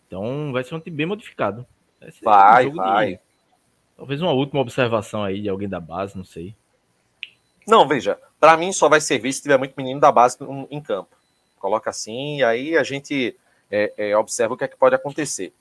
[0.06, 1.66] Então vai ser um time bem modificado.
[2.22, 3.12] Vai, um vai.
[3.12, 3.20] De...
[3.96, 6.54] Talvez uma última observação aí de alguém da base, não sei.
[7.66, 10.36] Não, veja, para mim só vai servir se tiver muito menino da base
[10.70, 11.16] em campo.
[11.58, 13.34] Coloca assim, e aí a gente
[13.70, 15.54] é, é, observa o que é que pode acontecer.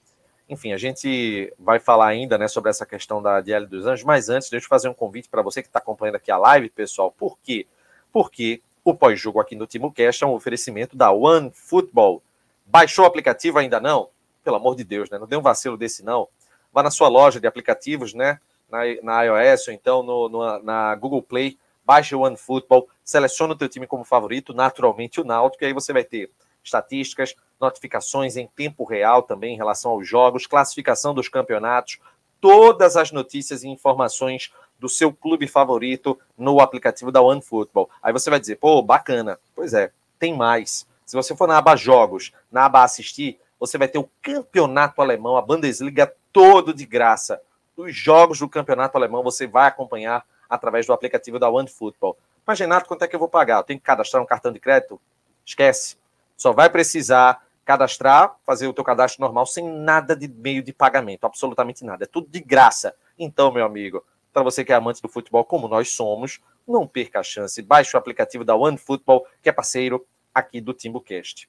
[0.52, 4.28] Enfim, a gente vai falar ainda né, sobre essa questão da DL dos Anjos, mas
[4.28, 7.10] antes, deixa eu fazer um convite para você que está acompanhando aqui a live, pessoal.
[7.10, 7.66] Por quê?
[8.12, 12.22] Porque o pós-jogo aqui no TimoCast é um oferecimento da One Football.
[12.66, 14.10] Baixou o aplicativo ainda não?
[14.44, 15.18] Pelo amor de Deus, né?
[15.18, 16.28] Não dê um vacilo desse, não.
[16.74, 18.38] Vá na sua loja de aplicativos, né?
[18.70, 23.54] Na, na iOS ou então no, no, na Google Play, baixe o One Football, selecione
[23.54, 26.30] o teu time como favorito, naturalmente o Náutico, e aí você vai ter
[26.64, 32.00] estatísticas, notificações em tempo real também em relação aos jogos, classificação dos campeonatos,
[32.40, 37.90] todas as notícias e informações do seu clube favorito no aplicativo da OneFootball.
[38.02, 39.40] Aí você vai dizer, pô, bacana.
[39.56, 40.88] Pois é, tem mais.
[41.06, 45.38] Se você for na aba Jogos, na aba Assistir, você vai ter o campeonato alemão,
[45.38, 47.40] a Bundesliga todo de graça.
[47.78, 52.18] Os jogos do campeonato alemão você vai acompanhar através do aplicativo da OneFootball.
[52.46, 53.58] Mas, Renato, quanto é que eu vou pagar?
[53.58, 55.00] Eu tenho que cadastrar um cartão de crédito?
[55.46, 56.01] Esquece.
[56.42, 61.24] Só vai precisar cadastrar, fazer o teu cadastro normal sem nada de meio de pagamento,
[61.24, 62.06] absolutamente nada.
[62.06, 62.96] É tudo de graça.
[63.16, 67.20] Então, meu amigo, para você que é amante do futebol como nós somos, não perca
[67.20, 67.62] a chance.
[67.62, 71.48] Baixe o aplicativo da OneFootball, que é parceiro aqui do TimbuCast.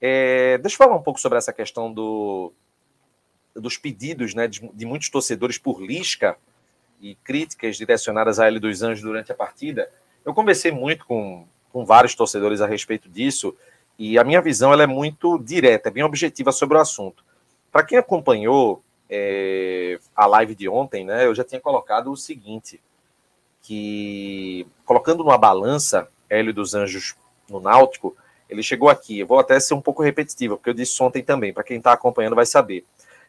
[0.00, 2.50] É, deixa eu falar um pouco sobre essa questão do,
[3.54, 6.38] dos pedidos né, de, de, muitos torcedores por Lisca
[6.98, 9.92] e críticas direcionadas a ele dos Anjos durante a partida.
[10.24, 13.54] Eu conversei muito com, com vários torcedores a respeito disso
[13.98, 17.24] e a minha visão ela é muito direta, é bem objetiva sobre o assunto.
[17.70, 22.80] Para quem acompanhou é, a live de ontem, né, eu já tinha colocado o seguinte,
[23.62, 27.14] que colocando numa balança Hélio dos Anjos
[27.48, 28.16] no Náutico,
[28.48, 31.52] ele chegou aqui, eu vou até ser um pouco repetitivo, porque eu disse ontem também,
[31.52, 32.84] para quem está acompanhando vai saber.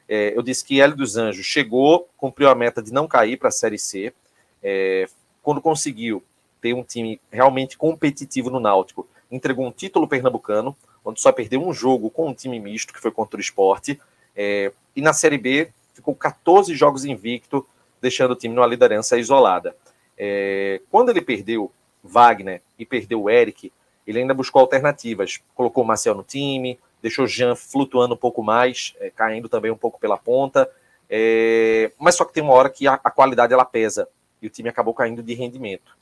[0.07, 3.49] É, eu disse que Hélio dos Anjos chegou, cumpriu a meta de não cair para
[3.49, 4.13] a Série C,
[4.61, 5.07] é,
[5.41, 6.23] quando conseguiu
[6.61, 11.73] ter um time realmente competitivo no Náutico, entregou um título pernambucano, onde só perdeu um
[11.73, 13.99] jogo com um time misto, que foi contra o esporte,
[14.35, 17.65] é, e na Série B ficou 14 jogos invicto,
[18.01, 19.75] deixando o time numa liderança isolada.
[20.17, 21.71] É, quando ele perdeu
[22.03, 23.71] Wagner e perdeu o Eric,
[24.05, 25.39] ele ainda buscou alternativas.
[25.55, 29.71] Colocou o Marcel no time, deixou o Jean flutuando um pouco mais, é, caindo também
[29.71, 30.69] um pouco pela ponta.
[31.09, 34.07] É, mas só que tem uma hora que a, a, qualidade ela pesa
[34.41, 35.97] e o time acabou caindo de rendimento.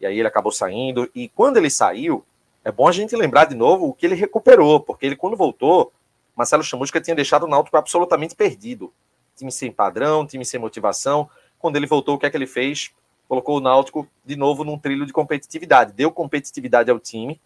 [0.00, 1.10] E aí ele acabou saindo.
[1.14, 2.24] E quando ele saiu,
[2.64, 5.92] é bom a gente lembrar de novo o que ele recuperou, porque ele, quando voltou,
[6.34, 8.92] Marcelo Chamusca tinha deixado o Náutico absolutamente perdido.
[9.36, 11.28] Time sem padrão, time sem motivação.
[11.58, 12.90] Quando ele voltou, o que é que ele fez?
[13.28, 17.40] Colocou o Náutico de novo num trilho de competitividade, deu competitividade ao time,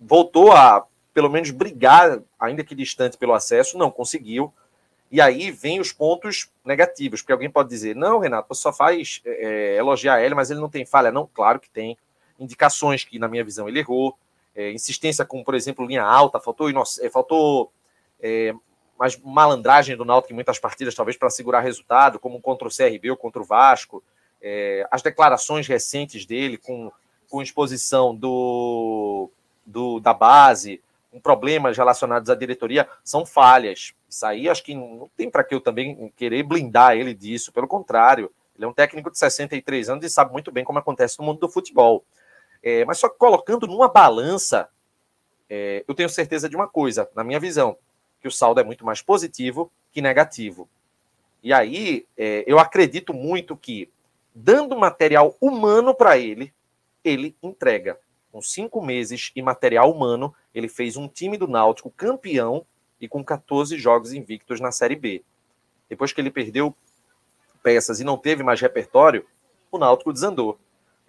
[0.00, 4.52] voltou a, pelo menos, brigar, ainda que distante pelo acesso, não conseguiu.
[5.10, 9.20] E aí vem os pontos negativos, porque alguém pode dizer: não, Renato, você só faz
[9.24, 11.12] é, elogiar ele, mas ele não tem falha.
[11.12, 11.96] Não, claro que tem.
[12.38, 14.18] Indicações que, na minha visão, ele errou
[14.54, 17.72] é, insistência com, por exemplo, linha alta, faltou, é, faltou
[18.20, 18.54] é,
[18.98, 23.10] mais malandragem do Náutico em muitas partidas, talvez para segurar resultado, como contra o CRB
[23.10, 24.02] ou contra o Vasco.
[24.40, 26.92] É, as declarações recentes dele com,
[27.28, 29.30] com exposição do,
[29.64, 33.94] do, da base, com problemas relacionados à diretoria, são falhas.
[34.08, 37.66] Isso aí acho que não tem para que eu também querer blindar ele disso, pelo
[37.66, 38.30] contrário.
[38.54, 41.40] Ele é um técnico de 63 anos e sabe muito bem como acontece no mundo
[41.40, 42.04] do futebol.
[42.66, 44.70] É, mas só colocando numa balança,
[45.50, 47.76] é, eu tenho certeza de uma coisa, na minha visão,
[48.22, 50.66] que o saldo é muito mais positivo que negativo.
[51.42, 53.92] E aí, é, eu acredito muito que,
[54.34, 56.54] dando material humano para ele,
[57.04, 58.00] ele entrega.
[58.32, 62.64] Com cinco meses e material humano, ele fez um time do Náutico campeão
[62.98, 65.22] e com 14 jogos invictos na Série B.
[65.86, 66.74] Depois que ele perdeu
[67.62, 69.26] peças e não teve mais repertório,
[69.70, 70.58] o Náutico desandou.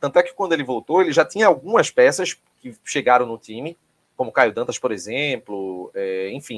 [0.05, 3.75] Tanto é que quando ele voltou, ele já tinha algumas peças que chegaram no time,
[4.15, 6.57] como Caio Dantas, por exemplo, é, enfim.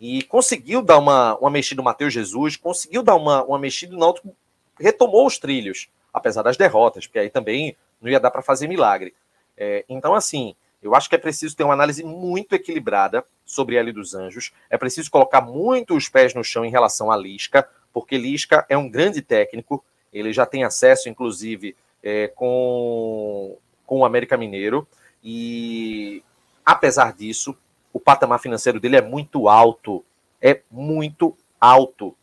[0.00, 3.98] E conseguiu dar uma, uma mexida no Matheus Jesus, conseguiu dar uma, uma mexida no
[3.98, 4.34] Náutico,
[4.80, 9.12] retomou os trilhos, apesar das derrotas, porque aí também não ia dar para fazer milagre.
[9.58, 13.92] É, então, assim, eu acho que é preciso ter uma análise muito equilibrada sobre L
[13.92, 14.54] dos Anjos.
[14.70, 18.78] É preciso colocar muito os pés no chão em relação a Lisca, porque Lisca é
[18.78, 23.56] um grande técnico, ele já tem acesso, inclusive, é, com,
[23.86, 24.86] com o América Mineiro.
[25.22, 26.22] E
[26.64, 27.56] apesar disso,
[27.92, 30.04] o patamar financeiro dele é muito alto.
[30.40, 32.16] É muito alto.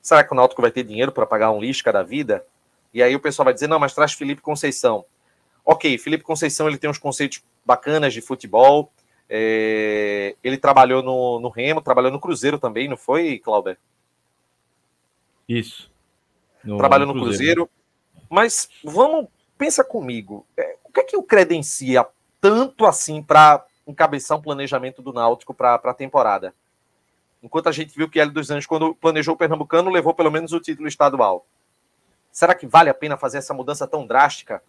[0.00, 2.44] Será que o Náutico vai ter dinheiro para pagar um Lisca da vida?
[2.94, 5.04] E aí o pessoal vai dizer, não, mas traz Felipe Conceição.
[5.64, 8.90] Ok, Felipe Conceição ele tem uns conceitos bacanas de futebol.
[9.28, 10.34] É...
[10.42, 13.76] ele trabalhou no, no, Remo, trabalhou no Cruzeiro também, não foi, Clauber?
[15.46, 15.92] Isso.
[16.64, 17.66] No, trabalhou no Cruzeiro.
[17.66, 17.77] Cruzeiro.
[18.28, 20.46] Mas vamos, pensa comigo.
[20.56, 22.06] É, o que é que o credencia
[22.40, 26.54] tanto assim para encabeçar um planejamento do Náutico para a temporada?
[27.42, 30.52] Enquanto a gente viu que Hélio dos Anjos, quando planejou o Pernambucano, levou pelo menos
[30.52, 31.46] o título estadual.
[32.32, 34.62] Será que vale a pena fazer essa mudança tão drástica?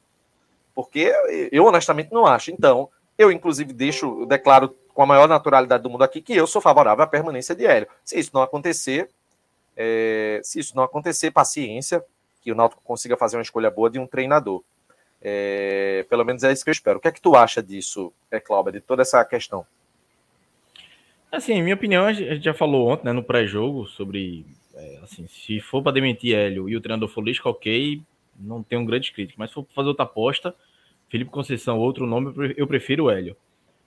[0.73, 1.11] Porque
[1.51, 2.51] eu honestamente não acho.
[2.51, 6.61] Então, eu inclusive deixo, declaro com a maior naturalidade do mundo aqui que eu sou
[6.61, 7.87] favorável à permanência de Hélio.
[8.03, 9.09] Se isso não acontecer,
[9.75, 12.03] é, se isso não acontecer, paciência,
[12.41, 14.63] que o Náutico consiga fazer uma escolha boa de um treinador.
[15.21, 16.97] É, pelo menos é isso que eu espero.
[16.97, 19.65] O que é que tu acha disso, é, Cláudia, de toda essa questão?
[21.31, 25.59] Assim, minha opinião, a gente já falou ontem, né, no pré-jogo, sobre, é, assim, se
[25.59, 28.01] for para demitir Hélio e o treinador for ok,
[28.39, 30.55] não tem um grande mas se for fazer outra aposta,
[31.09, 33.35] Felipe Conceição, outro nome, eu prefiro Hélio.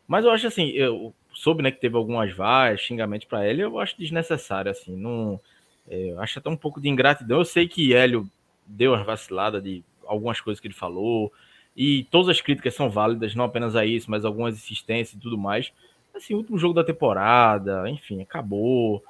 [0.06, 3.78] Mas eu acho assim, eu soube, né, que teve algumas vaias, xingamentos para Hélio, eu
[3.80, 5.40] acho desnecessário, assim, não...
[5.88, 7.38] É, acho até um pouco de ingratidão.
[7.38, 8.30] Eu sei que Hélio
[8.66, 11.32] deu as vaciladas de algumas coisas que ele falou,
[11.76, 15.38] e todas as críticas são válidas, não apenas a isso, mas algumas insistências e tudo
[15.38, 15.72] mais
[16.14, 19.02] assim, último jogo da temporada, enfim, acabou.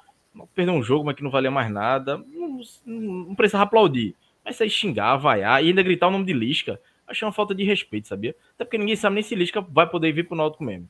[0.55, 2.17] Perdeu um jogo, mas que não valia mais nada.
[2.17, 4.15] Não, não precisava aplaudir.
[4.43, 7.63] Mas aí xingar, vaiar e ainda gritar o nome de Lisca, achei uma falta de
[7.63, 8.35] respeito, sabia?
[8.55, 10.87] Até porque ninguém sabe nem se Lisca vai poder vir pro Náutico mesmo.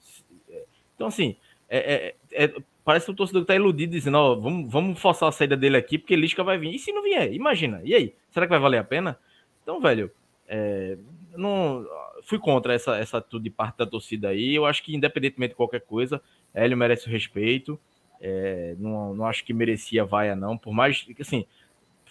[0.95, 1.36] Então, assim,
[1.77, 5.31] é, é, é, parece que o torcedor tá iludido, dizendo, ó, vamos, vamos forçar a
[5.31, 6.75] saída dele aqui, porque Lisca vai vir.
[6.75, 7.33] E se não vier?
[7.33, 7.81] Imagina.
[7.83, 8.13] E aí?
[8.29, 9.17] Será que vai valer a pena?
[9.63, 10.12] Então, velho,
[10.47, 10.97] é,
[11.36, 11.86] não,
[12.23, 14.53] fui contra essa, essa atitude de parte da torcida aí.
[14.53, 16.21] Eu acho que, independentemente de qualquer coisa,
[16.53, 17.79] Hélio merece o respeito.
[18.21, 20.57] É, não, não acho que merecia vaia, não.
[20.57, 21.45] Por mais que, assim,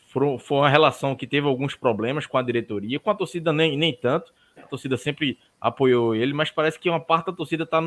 [0.09, 3.77] foi, foi uma relação que teve alguns problemas com a diretoria, com a torcida nem,
[3.77, 4.33] nem tanto.
[4.57, 7.81] A torcida sempre apoiou ele, mas parece que uma parte da torcida está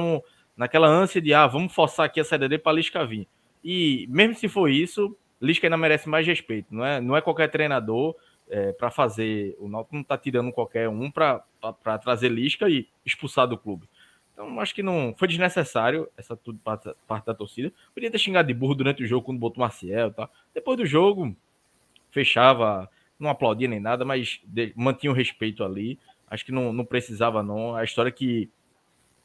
[0.56, 3.28] naquela ânsia de, ah, vamos forçar aqui a saída dele para Lisca vir.
[3.63, 6.74] E mesmo se for isso, Lisca ainda merece mais respeito.
[6.74, 8.15] Não é, não é qualquer treinador
[8.50, 9.56] é, para fazer.
[9.60, 11.44] O Náutico não está tirando qualquer um para
[12.02, 13.88] trazer Lisca e expulsar do clube.
[14.34, 17.72] Então, acho que não foi desnecessário essa tudo parte, parte da torcida.
[17.94, 20.30] Podia ter xingado de burro durante o jogo quando botou Marcial, tá?
[20.54, 21.34] Depois do jogo,
[22.12, 25.98] fechava, não aplaudia nem nada, mas de, mantinha o respeito ali.
[26.30, 27.76] Acho que não, não precisava, não.
[27.76, 28.50] A história que,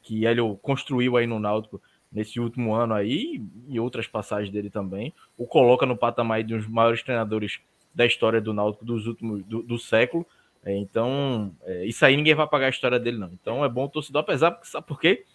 [0.01, 5.13] que Hélio construiu aí no Náutico nesse último ano aí, e outras passagens dele também,
[5.37, 7.59] o coloca no patamar de um dos maiores treinadores
[7.93, 10.25] da história do Náutico dos últimos do, do século.
[10.63, 13.31] É, então, é, isso aí ninguém vai pagar a história dele, não.
[13.33, 15.25] Então é bom o torcedor, apesar, sabe por quê?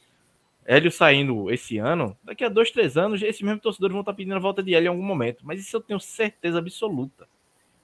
[0.64, 4.34] Hélio saindo esse ano, daqui a dois, três anos, esses mesmos torcedores vão estar pedindo
[4.34, 5.38] a volta de Hélio em algum momento.
[5.44, 7.26] Mas isso eu tenho certeza absoluta.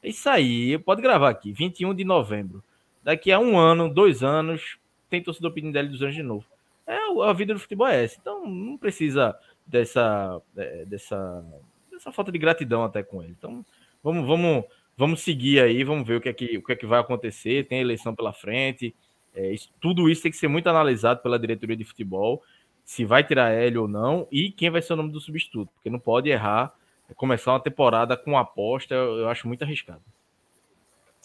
[0.02, 2.62] É isso aí, pode gravar aqui, 21 de novembro.
[3.02, 6.44] Daqui a um ano, dois anos, tem torcedor pedindo Hélio dos Anjos de novo.
[6.86, 8.18] É, a vida do futebol é essa.
[8.20, 11.44] Então não precisa dessa, é, dessa,
[11.90, 13.34] dessa falta de gratidão até com ele.
[13.38, 13.64] Então,
[14.02, 14.64] Vamos, vamos,
[14.96, 17.66] vamos seguir aí, vamos ver o que é que, o que, é que vai acontecer.
[17.68, 18.94] Tem eleição pela frente.
[19.34, 22.42] É, isso, tudo isso tem que ser muito analisado pela diretoria de futebol,
[22.84, 25.88] se vai tirar Hélio ou não, e quem vai ser o nome do substituto, porque
[25.88, 26.74] não pode errar,
[27.08, 30.02] é, começar uma temporada com aposta, eu, acho muito arriscado.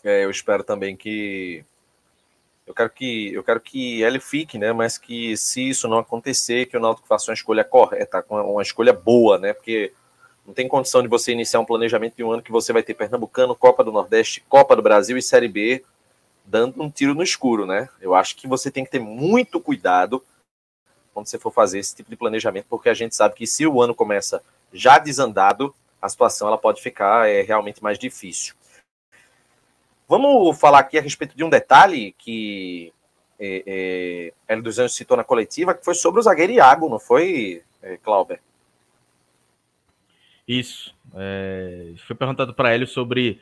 [0.03, 1.65] É, eu espero também que
[2.67, 4.73] eu quero que eu quero que Hélio fique, né?
[4.73, 8.91] Mas que se isso não acontecer, que o Náutico faça uma escolha correta, uma escolha
[8.91, 9.53] boa, né?
[9.53, 9.93] Porque
[10.45, 12.93] não tem condição de você iniciar um planejamento de um ano que você vai ter
[12.93, 15.83] Pernambucano, Copa do Nordeste, Copa do Brasil e Série B
[16.45, 17.89] dando um tiro no escuro, né?
[18.01, 20.23] Eu acho que você tem que ter muito cuidado
[21.13, 23.81] quando você for fazer esse tipo de planejamento, porque a gente sabe que se o
[23.81, 28.53] ano começa já desandado, a situação ela pode ficar é, realmente mais difícil.
[30.07, 32.93] Vamos falar aqui a respeito de um detalhe que
[33.39, 36.99] é, é, Hélio dos Anjos citou na coletiva, que foi sobre o zagueiro Iago, não
[36.99, 38.39] foi, é, Clauber?
[40.47, 40.95] Isso.
[41.13, 43.41] É, foi perguntado para ele sobre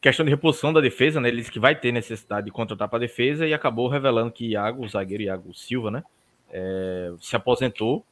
[0.00, 1.28] questão de reposição da defesa, né?
[1.28, 4.48] Ele disse que vai ter necessidade de contratar para a defesa e acabou revelando que
[4.48, 6.04] Iago, o zagueiro Iago Silva, né?
[6.50, 8.04] É, se aposentou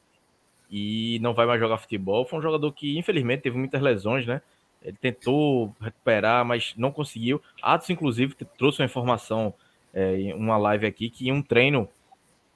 [0.69, 2.25] e não vai mais jogar futebol.
[2.25, 4.41] Foi um jogador que, infelizmente, teve muitas lesões, né?
[4.83, 7.41] Ele tentou recuperar, mas não conseguiu.
[7.61, 9.53] Atos, inclusive, trouxe uma informação
[9.93, 11.87] é, em uma live aqui que em um treino,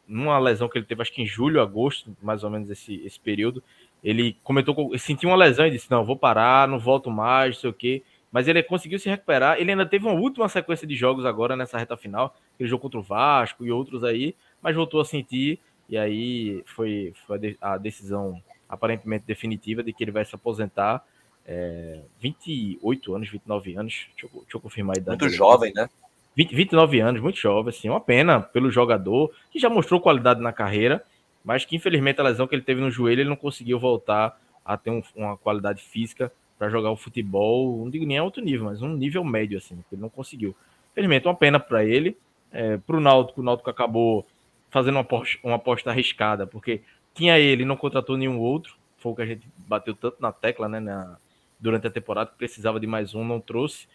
[0.08, 3.20] numa lesão que ele teve, acho que em julho, agosto, mais ou menos esse, esse
[3.20, 3.64] período,
[4.04, 7.70] ele comentou, sentiu uma lesão e disse: Não, vou parar, não volto mais, não sei
[7.70, 8.04] o quê.
[8.32, 9.60] Mas ele conseguiu se recuperar.
[9.60, 13.00] Ele ainda teve uma última sequência de jogos agora nessa reta final, aquele jogo contra
[13.00, 15.60] o Vasco e outros aí, mas voltou a sentir.
[15.90, 21.04] E aí foi, foi a decisão aparentemente definitiva de que ele vai se aposentar.
[21.48, 24.08] É, 28 anos, 29 anos.
[24.12, 25.24] Deixa eu, deixa eu confirmar a idade.
[25.24, 25.90] Muito jovem, né?
[26.36, 30.54] 20, 29 anos, muito jovem, assim, uma pena pelo jogador, que já mostrou qualidade na
[30.54, 31.04] carreira,
[31.44, 34.78] mas que infelizmente a lesão que ele teve no joelho, ele não conseguiu voltar a
[34.78, 38.84] ter um, uma qualidade física para jogar o futebol, não digo nem alto nível, mas
[38.84, 40.56] um nível médio, assim, ele não conseguiu.
[40.92, 42.16] Infelizmente, uma pena para ele.
[42.52, 44.26] É, para o Náutico, o Náutico acabou
[44.70, 46.82] fazendo uma aposta, uma aposta arriscada, porque
[47.16, 50.70] tinha ele não contratou nenhum outro, foi o que a gente bateu tanto na tecla,
[50.70, 51.18] né, na,
[51.60, 53.88] durante a temporada, precisava de mais um, não trouxe.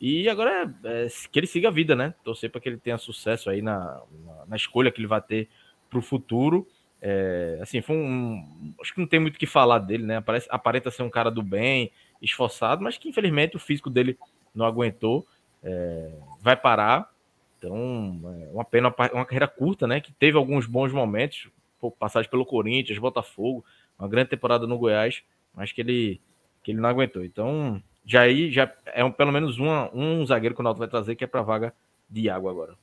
[0.00, 2.14] E agora é, é que ele siga a vida, né?
[2.24, 5.48] Torcer para que ele tenha sucesso aí na, na, na, escolha que ele vai ter
[5.90, 6.66] para o futuro.
[7.02, 10.16] É, assim, foi um, Acho que não tem muito o que falar dele, né?
[10.16, 14.18] Aparece, aparenta ser um cara do bem, esforçado, mas que infelizmente o físico dele
[14.54, 15.26] não aguentou.
[15.62, 17.10] É, vai parar.
[17.58, 20.00] Então, é uma pena, uma carreira curta, né?
[20.00, 21.50] Que teve alguns bons momentos,
[21.98, 23.62] passagem pelo Corinthians, Botafogo,
[23.98, 25.22] uma grande temporada no Goiás,
[25.54, 26.20] mas que ele,
[26.62, 27.24] que ele não aguentou.
[27.24, 30.88] Então, já aí já é um, pelo menos uma, um zagueiro que o Náutico vai
[30.88, 31.74] trazer que é para vaga
[32.08, 32.74] de água agora.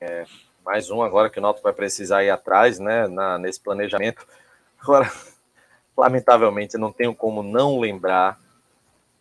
[0.00, 0.24] É,
[0.64, 4.26] mais um agora que o Náutico vai precisar ir atrás, né, na, nesse planejamento.
[4.80, 5.10] Agora,
[5.96, 8.40] lamentavelmente, não tenho como não lembrar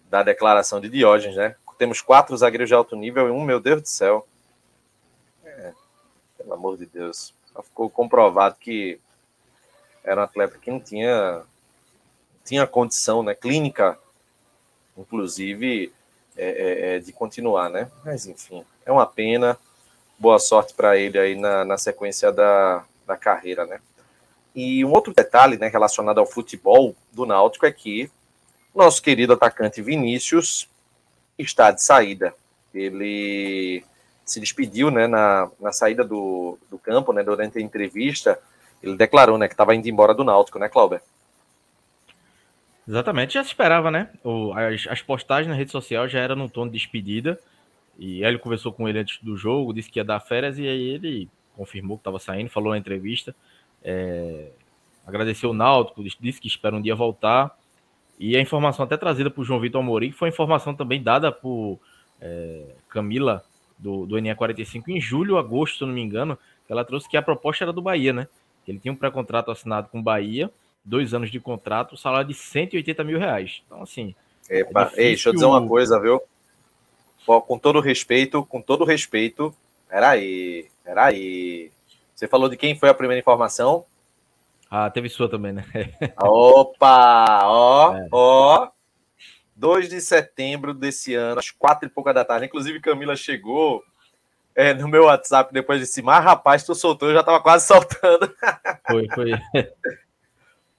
[0.09, 1.55] da declaração de Diógenes, né?
[1.77, 4.27] Temos quatro zagueiros de alto nível e um, meu Deus do céu.
[5.45, 5.73] É,
[6.37, 7.33] pelo amor de Deus.
[7.63, 8.99] ficou comprovado que
[10.03, 11.43] era um atleta que não tinha,
[12.49, 13.97] tinha condição né, clínica
[14.99, 15.93] inclusive,
[16.35, 17.89] é, é, é, de continuar, né?
[18.03, 19.57] Mas, enfim, é uma pena.
[20.17, 23.79] Boa sorte para ele aí na, na sequência da, da carreira, né?
[24.53, 28.11] E um outro detalhe, né, relacionado ao futebol do Náutico é que
[28.75, 30.67] nosso querido atacante Vinícius
[31.37, 32.33] está de saída.
[32.73, 33.83] Ele
[34.25, 38.37] se despediu, né, na, na saída do, do campo, né, durante a entrevista,
[38.83, 41.01] ele declarou, né, que estava indo embora do Náutico, né, Clauber?
[42.89, 44.09] Exatamente, já se esperava, né?
[44.23, 47.39] O, as, as, postagens na rede social já eram no tom de despedida.
[47.99, 50.89] E ele conversou com ele antes do jogo, disse que ia dar férias, e aí
[50.89, 53.35] ele confirmou que estava saindo, falou na entrevista.
[53.83, 54.49] É,
[55.05, 57.55] agradeceu o Náutico, disse que espera um dia voltar.
[58.19, 61.79] E a informação até trazida por João Vitor Amorim, que foi informação também dada por
[62.19, 63.43] é, Camila,
[63.77, 67.21] do, do NE45, em julho, agosto, se não me engano, que ela trouxe que a
[67.21, 68.27] proposta era do Bahia, né?
[68.65, 70.49] Que ele tinha um pré-contrato assinado com o Bahia
[70.89, 73.61] dois anos de contrato, salário de 180 mil reais.
[73.65, 74.15] Então, assim.
[74.49, 76.21] Epa, é ei, deixa eu dizer uma coisa, viu?
[77.25, 79.53] Com todo respeito, com todo respeito.
[79.87, 81.71] Peraí, peraí.
[82.15, 83.85] Você falou de quem foi a primeira informação?
[84.69, 85.65] Ah, teve sua também, né?
[86.21, 87.41] Opa!
[87.43, 88.07] Ó, é.
[88.11, 88.69] ó.
[89.55, 92.45] 2 de setembro desse ano, às quatro e pouca da tarde.
[92.45, 93.83] Inclusive, Camila chegou
[94.55, 98.33] é, no meu WhatsApp depois disse: Mas rapaz, tu soltou, eu já tava quase soltando.
[98.87, 99.31] Foi, foi.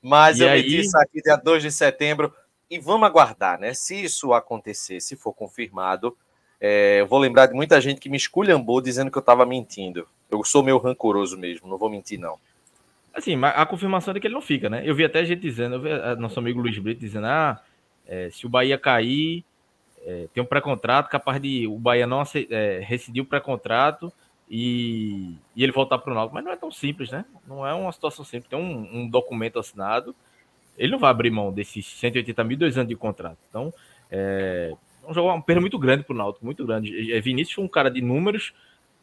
[0.02, 0.82] Mas e eu aí...
[0.94, 2.32] aqui dia 2 de setembro.
[2.70, 3.74] E vamos aguardar, né?
[3.74, 6.16] Se isso acontecer, se for confirmado,
[6.60, 10.06] é, eu vou lembrar de muita gente que me esculhambou dizendo que eu estava mentindo.
[10.30, 12.38] Eu sou meio rancoroso mesmo, não vou mentir, não.
[13.12, 14.82] Assim, a confirmação é que ele não fica, né?
[14.84, 17.60] Eu vi até gente dizendo, eu vi nosso amigo Luiz Brito dizendo, ah,
[18.06, 19.44] é, se o Bahia cair,
[20.06, 24.12] é, tem um pré-contrato capaz de o Bahia não é, rescindir o pré-contrato
[24.50, 26.34] e, e ele voltar para o Náutico.
[26.34, 27.24] Mas não é tão simples, né?
[27.46, 28.50] Não é uma situação simples.
[28.50, 30.14] Tem um, um documento assinado.
[30.76, 33.38] Ele não vai abrir mão desses 180 mil, dois anos de contrato.
[33.48, 33.72] Então,
[34.10, 34.74] é
[35.06, 37.12] um jogo, uma perda muito grande para o Náutico, muito grande.
[37.12, 38.52] É, Vinícius foi um cara de números,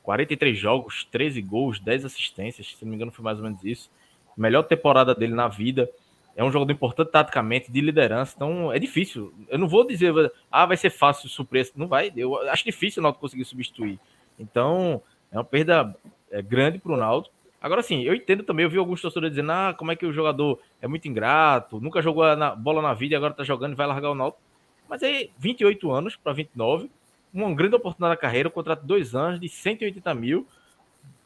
[0.03, 3.89] 43 jogos, 13 gols, 10 assistências, se não me engano foi mais ou menos isso.
[4.35, 5.89] Melhor temporada dele na vida.
[6.35, 9.33] É um jogador importante taticamente, de liderança, então é difícil.
[9.49, 10.13] Eu não vou dizer,
[10.51, 12.13] ah, vai ser fácil suprir, não vai.
[12.15, 13.99] Eu acho difícil o Náutico conseguir substituir.
[14.37, 15.01] Então,
[15.31, 15.95] é uma perda
[16.31, 17.35] é, grande para o Náutico.
[17.61, 20.13] Agora sim, eu entendo também, eu vi alguns torcedores dizendo, ah, como é que o
[20.13, 23.75] jogador é muito ingrato, nunca jogou na bola na vida e agora está jogando e
[23.75, 24.41] vai largar o Náutico.
[24.87, 26.89] Mas aí, 28 anos para 29,
[27.33, 30.47] uma grande oportunidade na carreira, um contrato de dois anos de 180 mil,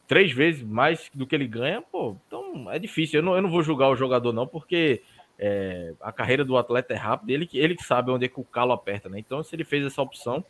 [0.07, 3.19] três vezes mais do que ele ganha, pô, então é difícil.
[3.19, 5.01] Eu não, eu não vou julgar o jogador, não, porque
[5.37, 8.43] é, a carreira do atleta é rápida, ele, ele que sabe onde é que o
[8.43, 9.19] calo aperta, né?
[9.19, 10.43] Então, se ele fez essa opção,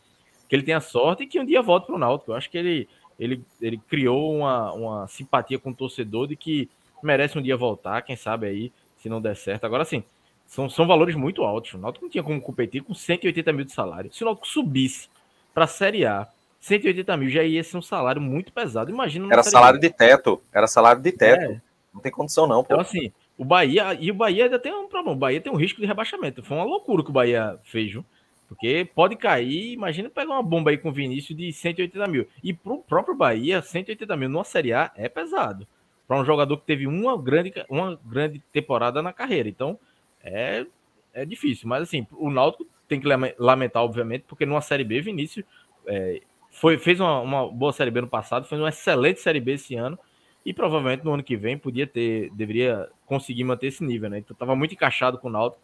[0.51, 2.31] que ele tenha sorte e que um dia volte para o Náutico.
[2.31, 2.89] Eu acho que ele
[3.21, 6.67] ele, ele criou uma, uma simpatia com o torcedor de que
[7.03, 9.63] merece um dia voltar, quem sabe aí, se não der certo.
[9.63, 10.03] Agora sim,
[10.47, 11.75] são, são valores muito altos.
[11.75, 14.11] O Náutico não tinha como competir com 180 mil de salário.
[14.11, 15.07] Se o Náutico subisse
[15.53, 16.27] para a Série A,
[16.59, 18.89] 180 mil já ia ser um salário muito pesado.
[18.89, 19.27] Imagina.
[19.31, 20.41] Era salário de teto.
[20.51, 21.43] Era salário de teto.
[21.43, 21.61] É.
[21.93, 22.63] Não tem condição, não.
[22.63, 22.73] Pô.
[22.73, 23.93] Então, assim, o Bahia.
[23.99, 25.15] E o Bahia ainda tem um problema.
[25.15, 26.41] O Bahia tem um risco de rebaixamento.
[26.41, 28.03] Foi uma loucura que o Bahia fez, viu?
[28.51, 32.27] Porque pode cair, imagina pegar uma bomba aí com o Vinícius de 180 mil.
[32.43, 35.65] E para o próprio Bahia, 180 mil numa Série A é pesado.
[36.05, 39.47] Para um jogador que teve uma grande, uma grande temporada na carreira.
[39.47, 39.79] Então,
[40.21, 40.65] é,
[41.13, 41.65] é difícil.
[41.69, 43.07] Mas assim, o Náutico tem que
[43.39, 45.45] lamentar, obviamente, porque numa Série B, Vinícius
[45.87, 46.21] é,
[46.51, 49.75] foi, fez uma, uma, boa Série B no passado, fez uma excelente Série B esse
[49.75, 49.97] ano,
[50.45, 54.17] e provavelmente no ano que vem podia ter, deveria conseguir manter esse nível, né?
[54.17, 55.63] Então tava muito encaixado com o Náutico,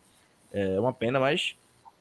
[0.54, 1.58] é uma pena, mas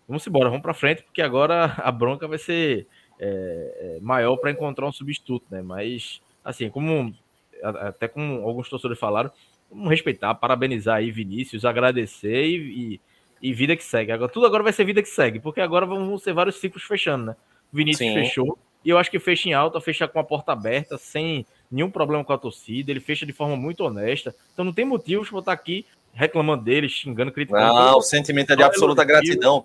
[0.09, 2.87] vamos embora, vamos para frente, porque agora a bronca vai ser
[3.19, 5.63] é, é maior para encontrar um substituto, né?
[5.63, 7.15] Mas, assim, como
[7.63, 9.31] até como alguns torcedores falaram,
[9.71, 13.01] vamos respeitar, parabenizar aí Vinícius, agradecer e,
[13.41, 14.13] e, e, vida que segue.
[14.13, 17.27] Agora, tudo agora vai ser vida que segue, porque agora vão ser vários ciclos fechando,
[17.27, 17.37] né?
[17.73, 18.15] Vinícius Sim.
[18.15, 21.91] fechou, e eu acho que fecha em alta, fecha com a porta aberta, sem nenhum
[21.91, 24.33] problema com a torcida, ele fecha de forma muito honesta.
[24.53, 27.75] Então não tem motivos para estar aqui reclamando dele, xingando, criticando.
[27.75, 29.65] Não, o sentimento é de absoluta gratidão.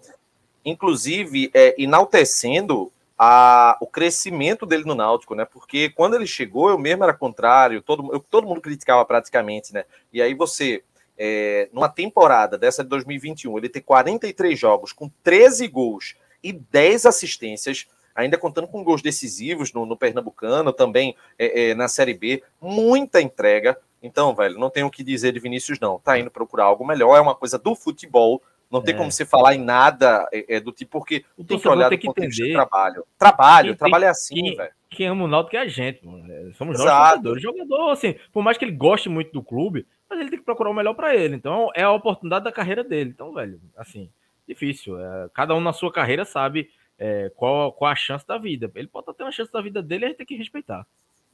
[0.63, 2.91] Inclusive, é, enaltecendo
[3.23, 5.45] a, o crescimento dele no Náutico, né?
[5.45, 9.85] Porque quando ele chegou, eu mesmo era contrário, todo, eu, todo mundo criticava praticamente, né?
[10.11, 10.83] E aí você,
[11.15, 17.05] é, numa temporada dessa de 2021, ele ter 43 jogos com 13 gols e 10
[17.05, 17.85] assistências,
[18.15, 23.21] ainda contando com gols decisivos no, no Pernambucano, também é, é, na Série B, muita
[23.21, 23.77] entrega.
[24.01, 25.99] Então, velho, não tenho o que dizer de Vinícius, não.
[25.99, 28.41] Tá indo procurar algo melhor, é uma coisa do futebol.
[28.71, 28.97] Não tem é.
[28.97, 31.97] como se falar em nada é, é do tipo, porque o tem que olhar tem
[31.97, 32.53] que entender.
[32.53, 33.05] trabalho.
[33.17, 34.71] Trabalho, quem, trabalho é assim, velho.
[34.89, 36.31] Quem ama o Náutico é a gente, mano.
[36.31, 37.43] É, somos nós jogadores.
[37.43, 40.69] Jogador, assim, por mais que ele goste muito do clube, mas ele tem que procurar
[40.69, 41.35] o melhor para ele.
[41.35, 43.09] Então, é a oportunidade da carreira dele.
[43.09, 44.09] Então, velho, assim,
[44.47, 44.97] difícil.
[44.97, 48.71] É, cada um na sua carreira sabe é, qual, qual a chance da vida.
[48.75, 50.87] Ele pode ter uma chance da vida dele, a gente tem que respeitar.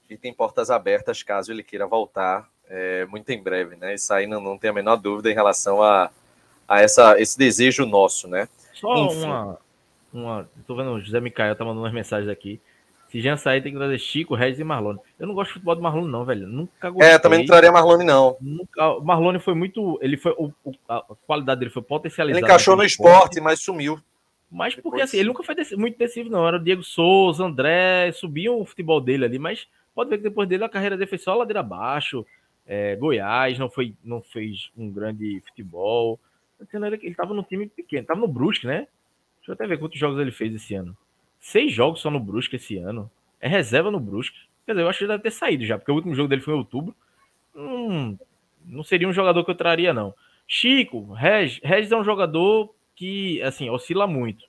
[0.10, 3.94] E tem portas abertas caso ele queira voltar é, muito em breve, né?
[3.94, 6.10] Isso aí não, não tem a menor dúvida em relação a,
[6.68, 8.48] a essa, esse desejo nosso, né?
[8.74, 9.24] Só Enfim.
[9.24, 9.58] uma,
[10.14, 10.50] uma.
[10.66, 12.60] Tô vendo o José Micael tá mandando umas mensagens aqui.
[13.10, 15.00] Se já sair, tem que trazer Chico, Regis e Marlone.
[15.18, 16.46] Eu não gosto de futebol do Marlone, não, velho.
[16.46, 17.14] Nunca gostei.
[17.14, 18.36] É, também não traria Marlone, não.
[18.42, 18.98] Nunca...
[18.98, 19.98] O Marlone foi muito.
[20.02, 20.34] Ele foi.
[20.38, 20.52] O,
[20.90, 22.46] a qualidade dele foi potencializada.
[22.46, 23.98] Ele encaixou no esporte, mas sumiu.
[24.52, 25.04] Mas porque Depois...
[25.04, 26.46] assim, ele nunca foi muito decisivo, não.
[26.48, 30.48] Era o Diego Souza, André, subiam o futebol dele ali, mas pode ver que depois
[30.48, 32.26] dele a carreira dele foi só ladeira abaixo.
[32.66, 36.20] É, Goiás não, foi, não fez um grande futebol.
[36.60, 38.88] Ele estava no time pequeno, estava no Brusque, né?
[39.38, 40.98] Deixa eu até ver quantos jogos ele fez esse ano.
[41.40, 43.10] Seis jogos só no Brusque esse ano.
[43.40, 44.38] É reserva no Brusque.
[44.66, 46.42] Quer dizer, eu acho que ele deve ter saído já, porque o último jogo dele
[46.42, 46.96] foi em outubro.
[47.56, 48.18] Hum,
[48.66, 50.14] não seria um jogador que eu traria, não.
[50.48, 54.46] Chico, Regis, Regis é um jogador que, assim, oscila muito.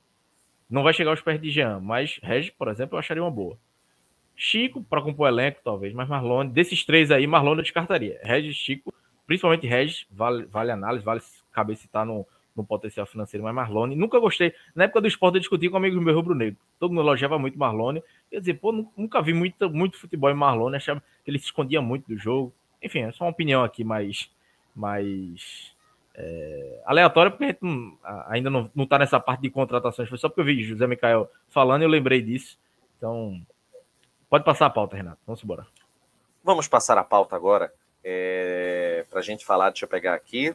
[0.68, 3.59] Não vai chegar aos pés de Jean, mas Regis, por exemplo, eu acharia uma boa.
[4.34, 8.20] Chico, para compor o elenco, talvez, mas Marlone, desses três aí, Marlone eu descartaria.
[8.22, 8.92] Regis, Chico,
[9.26, 11.20] principalmente Regis, vale, vale análise, vale
[11.53, 12.26] caber citar no,
[12.59, 14.53] no potencial financeiro, mas Marlone, nunca gostei.
[14.74, 16.59] Na época do esporte eu discuti com amigos meu rubro-negro.
[16.78, 18.03] Todo mundo elogiava muito Marlone.
[18.30, 21.80] Eu dizia, pô, nunca vi muito, muito futebol em Marlone, achava que ele se escondia
[21.80, 22.53] muito do jogo.
[22.82, 24.30] Enfim, é só uma opinião aqui mais,
[24.74, 25.72] mais
[26.14, 27.57] é, aleatória, porque
[28.26, 30.09] ainda não, não tá nessa parte de contratações.
[30.09, 32.59] Foi só porque eu vi José Micael falando e eu lembrei disso.
[32.96, 33.40] Então,
[34.28, 35.18] pode passar a pauta, Renato.
[35.24, 35.66] Vamos embora.
[36.42, 37.72] Vamos passar a pauta agora.
[38.03, 40.55] É, para a gente falar, deixa eu pegar aqui.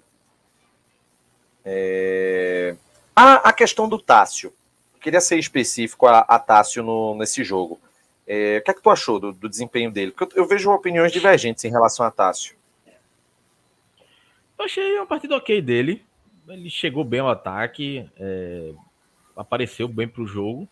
[1.66, 2.76] É...
[3.16, 4.54] Ah, a questão do Tássio.
[5.02, 7.80] queria ser específico a, a Tássio no, nesse jogo.
[8.26, 10.12] É, o que é que tu achou do, do desempenho dele?
[10.12, 12.56] Porque eu, eu, vejo opiniões divergentes em relação a Tássio.
[14.58, 16.04] Eu achei uma partida ok dele.
[16.48, 18.74] Ele chegou bem ao ataque, é,
[19.36, 20.68] apareceu bem para o jogo.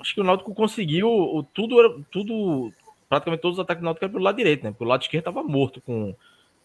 [0.00, 2.72] Acho que o Náutico conseguiu tudo, tudo,
[3.08, 4.70] praticamente todos os ataques do Náutico eram pelo lado direito, né?
[4.70, 6.14] Porque o lado esquerdo estava morto com,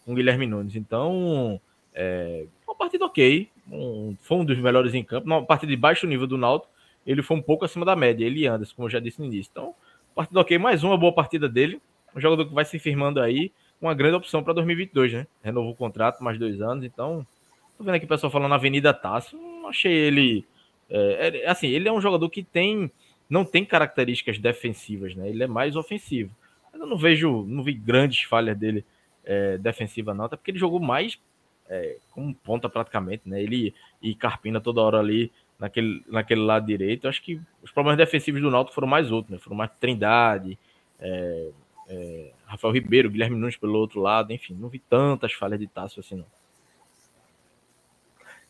[0.04, 0.74] com o Guilherme Nunes.
[0.74, 1.60] Então,
[1.94, 2.46] é,
[2.78, 3.48] partida ok.
[3.70, 5.26] Um, foi um dos melhores em campo.
[5.26, 6.72] Uma partida de baixo nível do Náutico.
[7.06, 8.24] Ele foi um pouco acima da média.
[8.24, 9.50] Ele Anderson, como eu já disse no início.
[9.50, 9.74] Então,
[10.14, 10.58] partida ok.
[10.58, 11.80] Mais uma boa partida dele.
[12.14, 15.26] Um jogador que vai se firmando aí uma grande opção para 2022, né?
[15.42, 17.26] Renovou o contrato mais dois anos, então.
[17.76, 20.44] Tô vendo aqui o pessoal falando Avenida Tássio, não achei ele.
[20.90, 22.90] É, é, assim, ele é um jogador que tem.
[23.30, 25.28] Não tem características defensivas, né?
[25.28, 26.34] Ele é mais ofensivo.
[26.72, 28.84] Eu não vejo, não vi grandes falhas dele
[29.24, 31.18] é, defensiva, não, até porque ele jogou mais
[31.68, 33.42] é, como ponta praticamente, né?
[33.42, 37.04] Ele e Carpina toda hora ali naquele, naquele lado direito.
[37.04, 39.38] Eu acho que os problemas defensivos do Náutico foram mais outros, né?
[39.38, 40.58] Foram mais Trindade,
[41.00, 41.50] é,
[41.88, 46.00] é, Rafael Ribeiro, Guilherme Nunes pelo outro lado, enfim, não vi tantas falhas de Tássio
[46.00, 46.26] assim, não.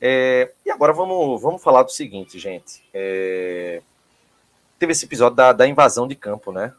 [0.01, 2.83] É, e agora vamos, vamos falar do seguinte, gente.
[2.95, 3.83] É,
[4.79, 6.73] teve esse episódio da, da invasão de campo, né?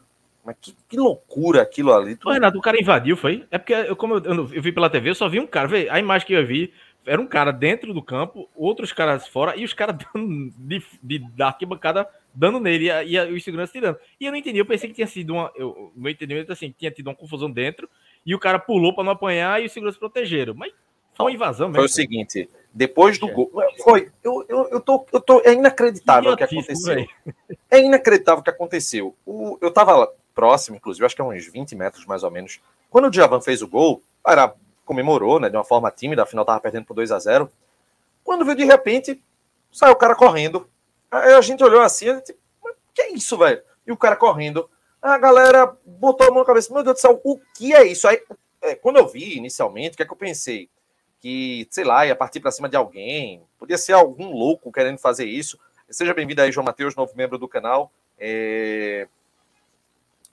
[0.44, 2.16] Mas que, que loucura aquilo ali.
[2.16, 2.28] Tu...
[2.28, 3.46] Ô, Renato, o cara invadiu, foi?
[3.50, 5.68] É porque, eu, como eu, eu, eu, vi pela TV, eu só vi um cara.
[5.68, 6.72] Vê, a imagem que eu vi
[7.06, 11.18] era um cara dentro do campo, outros caras fora, e os caras dando de, de,
[11.36, 13.98] da arquibancada dando nele e, e, os seguranças tirando.
[14.18, 15.52] E eu não entendi, eu pensei que tinha sido uma.
[15.54, 17.88] Eu, meu entendimento assim, tinha tido uma confusão dentro,
[18.24, 20.54] e o cara pulou para não apanhar e os seguranças protegeram.
[20.54, 20.72] Mas
[21.14, 21.80] foi uma invasão mesmo.
[21.80, 23.50] Foi o seguinte: Depois do gol.
[23.82, 24.10] Foi.
[24.22, 25.40] Eu, eu, eu, tô, eu tô.
[25.44, 27.06] É inacreditável o que aconteceu.
[27.70, 29.14] É inacreditável o que aconteceu.
[29.26, 30.10] O, eu tava
[30.40, 32.60] próximo, inclusive, acho que é uns 20 metros mais ou menos.
[32.88, 34.54] Quando o Djavan fez o gol, era,
[34.86, 35.50] comemorou, né?
[35.50, 37.52] De uma forma tímida, afinal tava perdendo por 2 a 0
[38.24, 39.22] Quando viu de repente,
[39.70, 40.66] saiu o cara correndo.
[41.10, 42.34] Aí a gente olhou assim, gente,
[42.94, 43.60] que é isso, velho?
[43.86, 44.66] E o cara correndo.
[45.02, 48.08] A galera botou a mão na cabeça, meu Deus do céu, o que é isso?
[48.08, 48.18] Aí,
[48.62, 50.70] é, quando eu vi inicialmente, o que é que eu pensei?
[51.20, 55.26] Que, sei lá, ia partir para cima de alguém, podia ser algum louco querendo fazer
[55.26, 55.58] isso.
[55.90, 57.92] Seja bem-vindo aí, João Matheus, novo membro do canal.
[58.18, 59.06] É...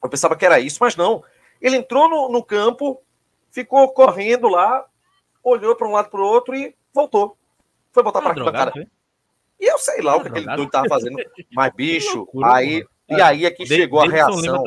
[0.04, 1.24] Eu pensava que era isso, mas não.
[1.62, 3.02] Ele entrou no, no campo,
[3.52, 4.86] ficou correndo lá,
[5.44, 7.38] olhou para um lado para o outro e voltou.
[7.92, 8.88] Foi voltar para a cara.
[9.60, 11.18] E eu sei lá o que aquele doido tava fazendo.
[11.52, 12.86] Mas, bicho, loucura, aí.
[13.10, 14.64] E aí é que de, chegou a reação.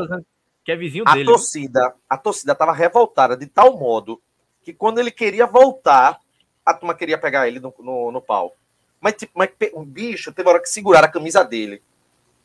[0.65, 1.27] Que é vizinho a dele.
[1.27, 4.21] Torcida, a torcida tava revoltada de tal modo
[4.63, 6.19] que quando ele queria voltar,
[6.65, 8.55] a turma queria pegar ele no, no, no pau.
[9.01, 11.83] Mas, tipo, mas um bicho teve hora que segurar a camisa dele.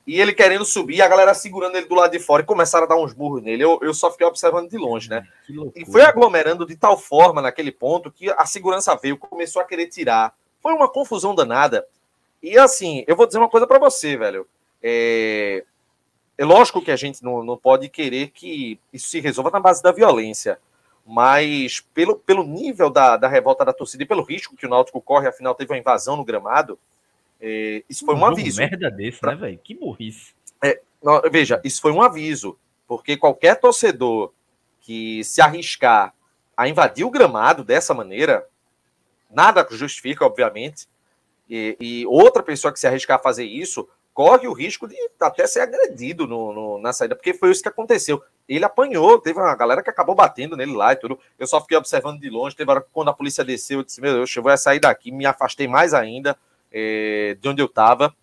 [0.06, 2.88] E ele querendo subir, a galera segurando ele do lado de fora e começaram a
[2.88, 3.64] dar uns burros nele.
[3.64, 5.28] Eu, eu só fiquei observando de longe, né?
[5.76, 9.88] E foi aglomerando de tal forma naquele ponto que a segurança veio, começou a querer
[9.88, 10.36] tirar.
[10.62, 11.88] Foi uma confusão danada.
[12.42, 14.48] E assim, eu vou dizer uma coisa para você, velho.
[14.82, 15.64] É...
[16.38, 19.82] é lógico que a gente não, não pode querer que isso se resolva na base
[19.82, 20.60] da violência.
[21.04, 25.02] Mas pelo, pelo nível da, da revolta da torcida e pelo risco que o Náutico
[25.02, 26.78] corre, afinal teve uma invasão no gramado,
[27.40, 28.60] é, isso foi um, um aviso.
[28.60, 29.32] merda desse, pra...
[29.32, 29.60] né, velho?
[29.64, 30.34] Que burrice.
[30.64, 32.58] É, não, veja, isso foi um aviso,
[32.88, 34.34] porque qualquer torcedor
[34.82, 36.14] que se arriscar
[36.56, 38.48] a invadir o gramado dessa maneira,
[39.30, 40.88] nada justifica, obviamente,
[41.50, 45.46] e, e, outra pessoa que se arriscar a fazer isso corre o risco de até
[45.46, 48.24] ser agredido no, no, na saída, porque foi isso que aconteceu.
[48.48, 51.20] Ele apanhou, teve uma galera que acabou batendo nele lá e tudo.
[51.38, 52.56] Eu só fiquei observando de longe.
[52.56, 55.12] Teve hora que quando a polícia desceu, eu disse: Meu Deus, eu vou sair daqui.
[55.12, 56.38] Me afastei mais ainda
[56.78, 58.14] é, de onde eu estava.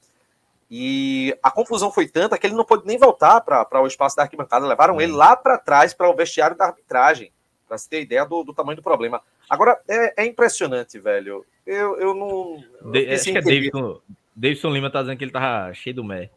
[0.71, 4.23] E a confusão foi tanta que ele não pôde nem voltar para o espaço da
[4.23, 4.67] arquibancada.
[4.67, 7.33] Levaram ele lá para trás, para o vestiário da arbitragem,
[7.67, 9.23] para se ter ideia do, do tamanho do problema.
[9.49, 11.45] Agora, é, é impressionante, velho.
[11.67, 12.91] Eu, eu não.
[12.91, 14.01] De, acho que é Davidson,
[14.35, 16.31] Davidson Lima tá dizendo que ele tava cheio do mé.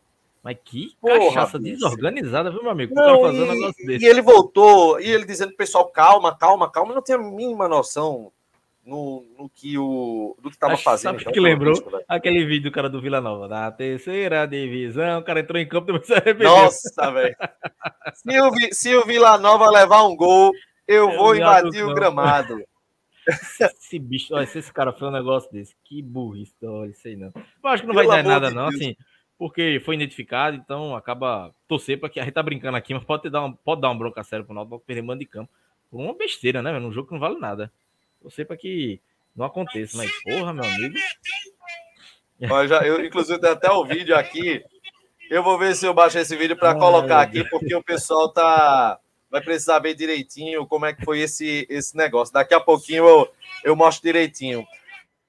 [0.44, 2.94] Mas que Porra, cachaça desorganizada, viu, meu amigo?
[2.94, 4.06] Não, e, um negócio desse.
[4.06, 8.32] e ele voltou, e ele dizendo pessoal, calma, calma, calma, não tinha a mínima noção
[8.86, 11.20] no, no que o do que tava fazendo.
[11.20, 11.74] Sabe que lembrou?
[11.74, 15.68] Risco, aquele vídeo do cara do Vila Nova, na terceira divisão, o cara entrou em
[15.68, 16.52] campo e se arrependeu.
[16.52, 17.36] Nossa, velho.
[18.14, 20.52] se, o, se o Vila Nova levar um gol,
[20.88, 22.64] eu, eu vou invadir o gramado.
[23.60, 27.16] esse bicho, olha, se esse cara foi um negócio desse, que burrice, olha, isso aí
[27.16, 27.34] não.
[27.36, 28.76] Eu acho que não Pelo vai dar nada, de não, Deus.
[28.76, 28.96] assim,
[29.36, 33.28] porque foi identificado, então acaba torcer para que a gente tá brincando aqui, mas pode
[33.32, 35.52] dar, um, pode dar uma bronca séria pro Náutico, perder mando de campo.
[35.90, 37.72] Por uma besteira, né, num jogo que não vale nada.
[38.22, 39.02] Torcer para que
[39.36, 40.96] não aconteça, mas porra, meu amigo.
[42.50, 44.64] Olha, já, eu, inclusive, tem até o vídeo aqui.
[45.30, 49.00] Eu vou ver se eu baixo esse vídeo para colocar aqui, porque o pessoal tá
[49.30, 52.34] vai precisar ver direitinho como é que foi esse, esse negócio.
[52.34, 53.30] Daqui a pouquinho eu,
[53.64, 54.66] eu mostro direitinho.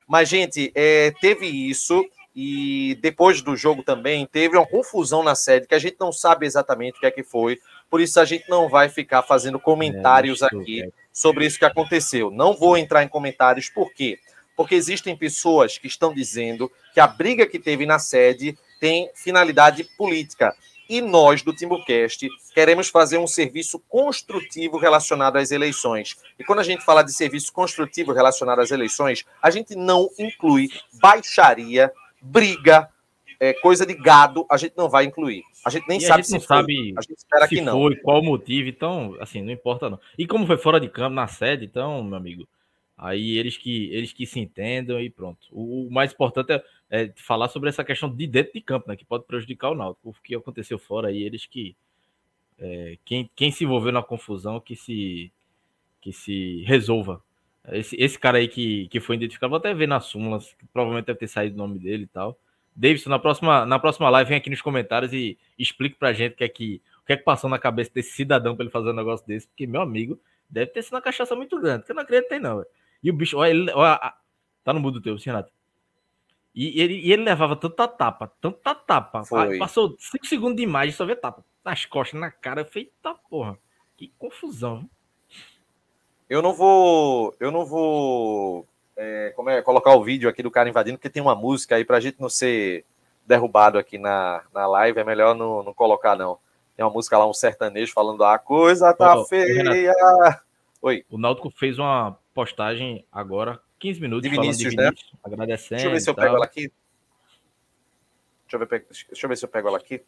[0.06, 5.66] Mas, gente, é, teve isso, e depois do jogo também teve uma confusão na sede
[5.66, 7.58] que a gente não sabe exatamente o que é que foi.
[7.90, 12.30] Por isso a gente não vai ficar fazendo comentários é, aqui sobre isso que aconteceu.
[12.30, 14.18] Não vou entrar em comentários, por quê?
[14.56, 19.84] Porque existem pessoas que estão dizendo que a briga que teve na sede tem finalidade
[19.96, 20.54] política.
[20.88, 26.16] E nós, do Timbucast, queremos fazer um serviço construtivo relacionado às eleições.
[26.38, 30.68] E quando a gente fala de serviço construtivo relacionado às eleições, a gente não inclui
[31.00, 32.88] baixaria, briga,
[33.38, 35.42] é, coisa de gado, a gente não vai incluir.
[35.64, 36.46] A gente nem e sabe se não foi.
[36.46, 37.80] sabe a gente espera que não.
[37.80, 40.00] foi, qual o motivo, então, assim, não importa não.
[40.16, 42.48] E como foi fora de campo, na sede, então, meu amigo,
[42.96, 45.46] aí eles que, eles que se entendam e pronto.
[45.50, 48.96] O, o mais importante é é, falar sobre essa questão de dentro de campo, né,
[48.96, 50.10] que pode prejudicar o Náutico.
[50.10, 51.76] O que aconteceu fora aí, eles que.
[52.58, 55.30] É, quem, quem se envolveu na confusão, que se,
[56.00, 57.22] que se resolva.
[57.70, 61.18] Esse, esse cara aí que, que foi identificado, vou até ver nas súmulas, provavelmente deve
[61.18, 62.38] ter saído o nome dele e tal.
[62.76, 66.36] Davidson, na próxima, na próxima live, vem aqui nos comentários e explique pra gente o
[66.36, 68.90] que é que, o que, é que passou na cabeça desse cidadão pra ele fazer
[68.90, 71.96] um negócio desse, porque, meu amigo, deve ter sido uma cachaça muito grande, que eu
[71.96, 72.56] não acreditei, não.
[72.56, 72.68] Véio.
[73.02, 74.14] E o bicho, olha, ele, olha,
[74.62, 75.50] tá no mudo teu, Renato.
[76.54, 79.24] E ele, e ele levava tanta tapa, tanta tapa.
[79.24, 79.58] Foi.
[79.58, 81.44] Passou 5 segundos de imagem só vê tapa.
[81.64, 83.58] Nas costas, na cara, feita porra.
[83.96, 84.88] Que confusão.
[86.28, 87.34] Eu não vou.
[87.38, 88.66] Eu não vou.
[88.96, 91.84] É, como é, colocar o vídeo aqui do cara invadindo, porque tem uma música aí
[91.84, 92.84] pra gente não ser
[93.26, 95.00] derrubado aqui na, na live.
[95.00, 96.38] É melhor não, não colocar, não.
[96.76, 99.92] Tem uma música lá, um sertanejo falando: a coisa tá oh, feia.
[100.82, 101.04] Oi.
[101.10, 105.18] O Náutico fez uma postagem agora 15 minutos de Vinícius, de Vinícius né?
[105.24, 105.80] agradecendo.
[105.80, 106.72] Deixa eu ver se eu pego ela aqui.
[108.42, 110.02] Deixa eu, ver, deixa eu ver se eu pego ela aqui.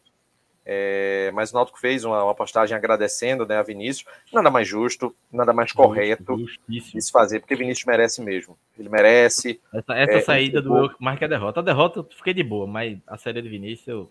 [0.71, 4.05] É, mas o Náutico fez uma, uma, postagem agradecendo né, a Vinícius.
[4.31, 8.55] Nada mais justo, nada mais correto de se fazer, porque Vinícius merece mesmo.
[8.77, 9.59] Ele merece.
[9.73, 11.59] Essa, essa é, saída do eu mais que a derrota.
[11.59, 14.05] A derrota eu fiquei de boa, mas a saída de Vinícius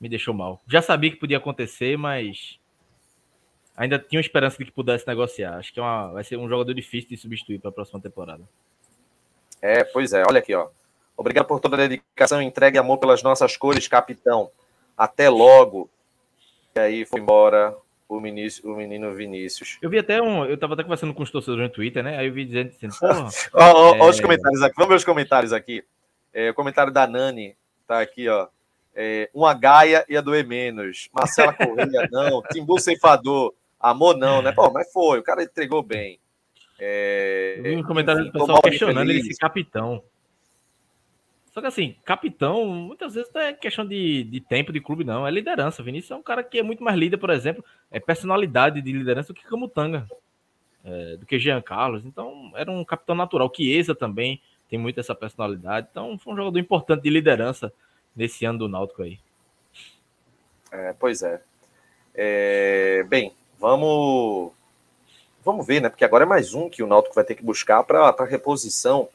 [0.00, 0.60] me deixou mal.
[0.68, 2.60] Já sabia que podia acontecer, mas
[3.76, 5.56] ainda tinha esperança de que pudesse negociar.
[5.56, 8.44] Acho que é uma, vai ser um jogador difícil de substituir para a próxima temporada.
[9.60, 10.22] É, pois é.
[10.22, 10.68] Olha aqui, ó.
[11.16, 14.48] Obrigado por toda a dedicação, entregue amor pelas nossas cores, capitão.
[14.98, 15.88] Até logo.
[16.74, 17.76] E aí foi embora
[18.08, 19.78] o, o menino Vinícius.
[19.80, 20.44] Eu vi até um.
[20.44, 22.18] Eu tava até conversando com os torcedores no Twitter, né?
[22.18, 23.28] Aí eu vi dizendo, dizendo porra.
[23.54, 24.08] ó, é...
[24.08, 24.74] os comentários aqui.
[24.76, 25.84] Vamos ver os comentários aqui.
[26.34, 27.54] É, o comentário da Nani
[27.86, 28.48] tá aqui, ó.
[28.94, 31.08] É, uma Gaia ia doer menos.
[31.12, 32.42] Marcela Correia, não.
[32.50, 33.54] Timbu Ceifador.
[33.78, 34.50] Amor, não, né?
[34.50, 35.20] Pô, mas foi.
[35.20, 36.18] O cara entregou bem.
[36.80, 40.02] É, eu vi um comentário do pessoal questionando ele, esse capitão.
[41.58, 45.26] Só que assim, capitão, muitas vezes não é questão de, de tempo de clube, não.
[45.26, 45.82] É liderança.
[45.82, 49.32] Vinícius é um cara que é muito mais líder, por exemplo, é personalidade de liderança
[49.32, 50.08] do que Camutanga,
[50.84, 52.04] é, do que Jean Carlos.
[52.04, 53.52] Então, era um capitão natural.
[53.52, 54.40] Chiesa também
[54.70, 55.88] tem muito essa personalidade.
[55.90, 57.72] Então, foi um jogador importante de liderança
[58.14, 59.18] nesse ano do Náutico aí.
[60.70, 61.42] É, pois é.
[62.14, 63.02] é.
[63.08, 64.52] Bem, vamos
[65.44, 65.88] vamos ver, né?
[65.88, 69.08] Porque agora é mais um que o Náutico vai ter que buscar para reposição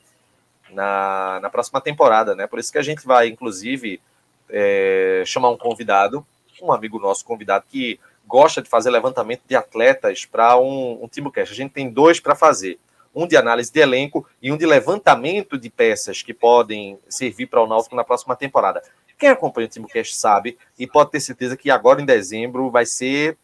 [0.74, 2.48] na, na próxima temporada, né?
[2.48, 4.02] Por isso que a gente vai, inclusive,
[4.50, 6.26] é, chamar um convidado,
[6.62, 11.54] um amigo nosso convidado que gosta de fazer levantamento de atletas para um, um TimbuCast.
[11.54, 12.80] A gente tem dois para fazer.
[13.16, 17.62] Um de análise de elenco e um de levantamento de peças que podem servir para
[17.62, 18.82] o Náutico na próxima temporada.
[19.20, 23.38] Quem acompanha o TimbuCast sabe e pode ter certeza que agora em dezembro vai ser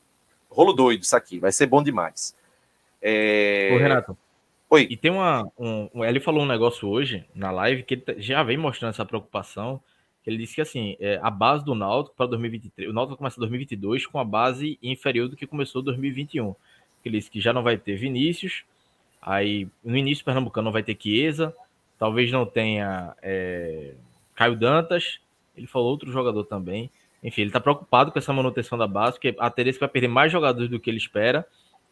[0.49, 2.36] rolo doido isso aqui, vai ser bom demais.
[3.01, 3.69] É...
[3.73, 4.17] Ô, Renato,
[4.72, 4.88] Oi.
[4.89, 5.51] E tem uma.
[5.57, 9.82] Um, ele falou um negócio hoje na live que ele já vem mostrando essa preocupação.
[10.26, 14.05] Ele disse que assim, é, a base do Náutico para 2023, o Náutico começa 2022
[14.05, 16.53] com a base inferior do que começou 2021.
[17.03, 18.63] Ele disse que já não vai ter Vinícius,
[19.20, 21.55] aí no início Pernambucano não vai ter Chiesa,
[21.97, 23.95] talvez não tenha é,
[24.36, 25.20] Caio Dantas,
[25.57, 26.91] ele falou outro jogador também.
[27.24, 30.32] Enfim, ele está preocupado com essa manutenção da base, porque a Teresa vai perder mais
[30.32, 31.43] jogadores do que ele espera.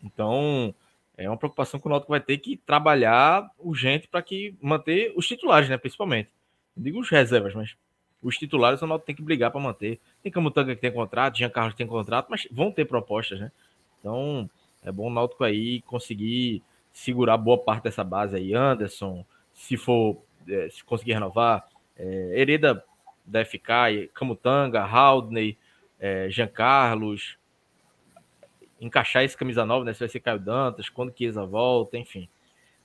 [0.03, 0.75] Então,
[1.17, 5.27] é uma preocupação que o Náutico vai ter que trabalhar urgente para que manter os
[5.27, 6.29] titulares, né, principalmente.
[6.75, 7.75] Não digo os reservas, mas
[8.21, 9.99] os titulares o Náutico tem que brigar para manter.
[10.21, 13.51] Tem Camutanga que tem contrato, Jean Carlos tem contrato, mas vão ter propostas, né?
[13.99, 14.47] Então,
[14.83, 16.61] é bom o Náutico aí conseguir
[16.93, 18.53] segurar boa parte dessa base aí.
[18.53, 22.83] Anderson, se for, é, se conseguir renovar, é, Hereda
[23.25, 25.57] deve ficar, Camutanga, Haldney,
[25.99, 27.37] é, Jean Carlos,
[28.79, 29.93] encaixar esse camisa nova, né?
[29.93, 32.29] Se vai ser Caio Dantas, quando Chiesa volta, enfim.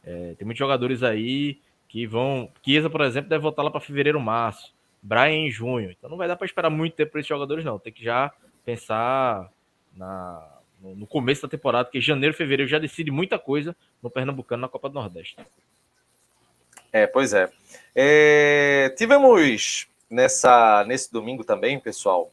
[0.05, 2.51] É, tem muitos jogadores aí que vão.
[2.64, 4.74] Chiesa, por exemplo, deve voltar lá para fevereiro, março.
[5.03, 5.90] Brian em junho.
[5.90, 7.78] Então não vai dar para esperar muito tempo para esses jogadores, não.
[7.78, 8.32] Tem que já
[8.64, 9.51] pensar
[9.97, 14.68] na, no começo da temporada, porque janeiro, fevereiro já decide muita coisa no Pernambucano na
[14.68, 15.36] Copa do Nordeste.
[16.93, 17.51] É, pois é.
[17.95, 22.30] é tivemos nessa, nesse domingo também, pessoal,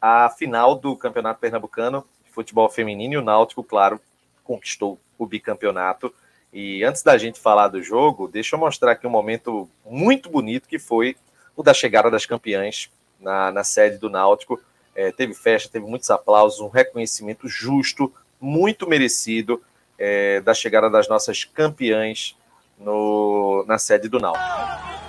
[0.00, 4.00] a final do Campeonato Pernambucano futebol feminino e o Náutico, claro,
[4.42, 6.12] conquistou o bicampeonato.
[6.52, 10.68] E antes da gente falar do jogo, deixa eu mostrar aqui um momento muito bonito
[10.68, 11.16] que foi
[11.56, 14.60] o da chegada das campeãs na, na sede do Náutico.
[14.94, 19.62] É, teve festa, teve muitos aplausos, um reconhecimento justo, muito merecido
[19.98, 22.36] é, da chegada das nossas campeãs
[22.78, 25.01] no, na sede do Náutico.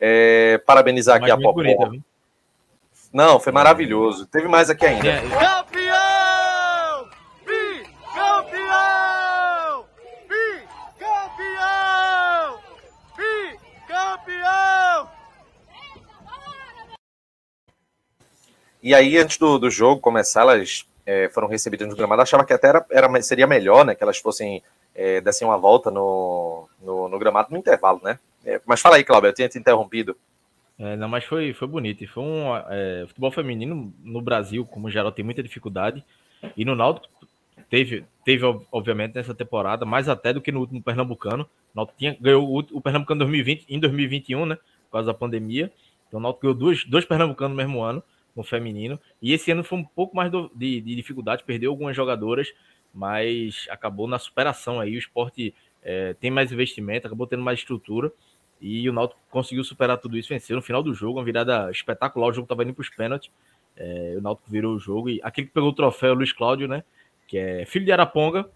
[0.00, 1.62] É, parabenizar aqui a Popó.
[3.12, 4.26] Não, foi maravilhoso.
[4.26, 5.08] Teve mais aqui ainda.
[5.08, 5.20] É.
[5.22, 7.08] Campeão!
[8.14, 8.66] Bicampeão!
[10.98, 12.58] Bicampeão!
[13.16, 15.08] Bicampeão!
[18.82, 22.20] E aí, antes do, do jogo começar, elas é, foram recebidas no gramado.
[22.20, 23.94] Achava que até era, era, seria melhor, né?
[23.94, 24.62] Que elas fossem,
[24.94, 28.18] é, dessem uma volta no, no, no gramado no intervalo, né?
[28.46, 30.16] É, mas fala aí, Cláudio, eu tinha te interrompido.
[30.78, 32.06] É, não, mas foi, foi bonito.
[32.06, 36.04] Foi um é, futebol feminino no Brasil, como geral, tem muita dificuldade.
[36.56, 37.08] E no Náutico
[37.68, 41.42] teve, teve obviamente, nessa temporada, mais até do que no último Pernambucano.
[41.42, 44.54] O Náutico tinha, ganhou o, o Pernambucano 2020, em 2021, né?
[44.54, 45.72] Por causa da pandemia.
[46.06, 48.00] Então o Náutico ganhou dois, dois Pernambucanos no mesmo ano,
[48.36, 49.00] no feminino.
[49.20, 52.52] E esse ano foi um pouco mais do, de, de dificuldade, perdeu algumas jogadoras.
[52.94, 54.94] mas acabou na superação aí.
[54.94, 58.12] O esporte é, tem mais investimento, acabou tendo mais estrutura
[58.60, 62.28] e o Náutico conseguiu superar tudo isso, venceu no final do jogo, uma virada espetacular.
[62.28, 63.30] O jogo estava indo para os pênaltis,
[63.76, 66.66] é, o Náutico virou o jogo e aquele que pegou o troféu, o Luiz Cláudio,
[66.66, 66.82] né?
[67.28, 68.48] Que é filho de Araponga,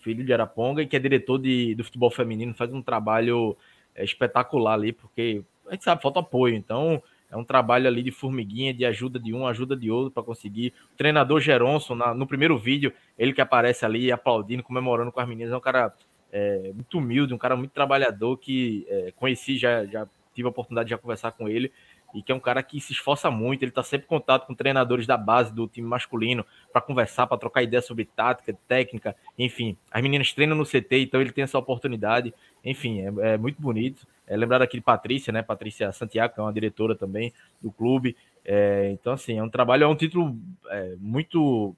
[0.00, 3.56] filho de Araponga e que é diretor de, do futebol feminino, faz um trabalho
[3.94, 6.54] é, espetacular ali, porque a gente sabe, falta apoio.
[6.54, 10.22] Então, é um trabalho ali de formiguinha, de ajuda de um, ajuda de outro para
[10.22, 10.74] conseguir.
[10.92, 15.28] O treinador Geronson, na, no primeiro vídeo, ele que aparece ali aplaudindo, comemorando com as
[15.28, 15.94] meninas, é um cara
[16.32, 20.86] é, muito humilde, um cara muito trabalhador que é, conheci, já, já tive a oportunidade
[20.86, 21.72] de já conversar com ele
[22.14, 24.54] e que é um cara que se esforça muito, ele está sempre em contato com
[24.54, 29.76] treinadores da base do time masculino para conversar, para trocar ideias sobre tática, técnica, enfim.
[29.90, 34.06] As meninas treinam no CT, então ele tem essa oportunidade, enfim, é, é muito bonito.
[34.26, 35.42] É, lembrar aqui de Patrícia, né?
[35.42, 38.16] Patrícia Santiago, que é uma diretora também do clube.
[38.44, 40.36] É, então, assim, é um trabalho, é um título
[40.68, 41.74] é, muito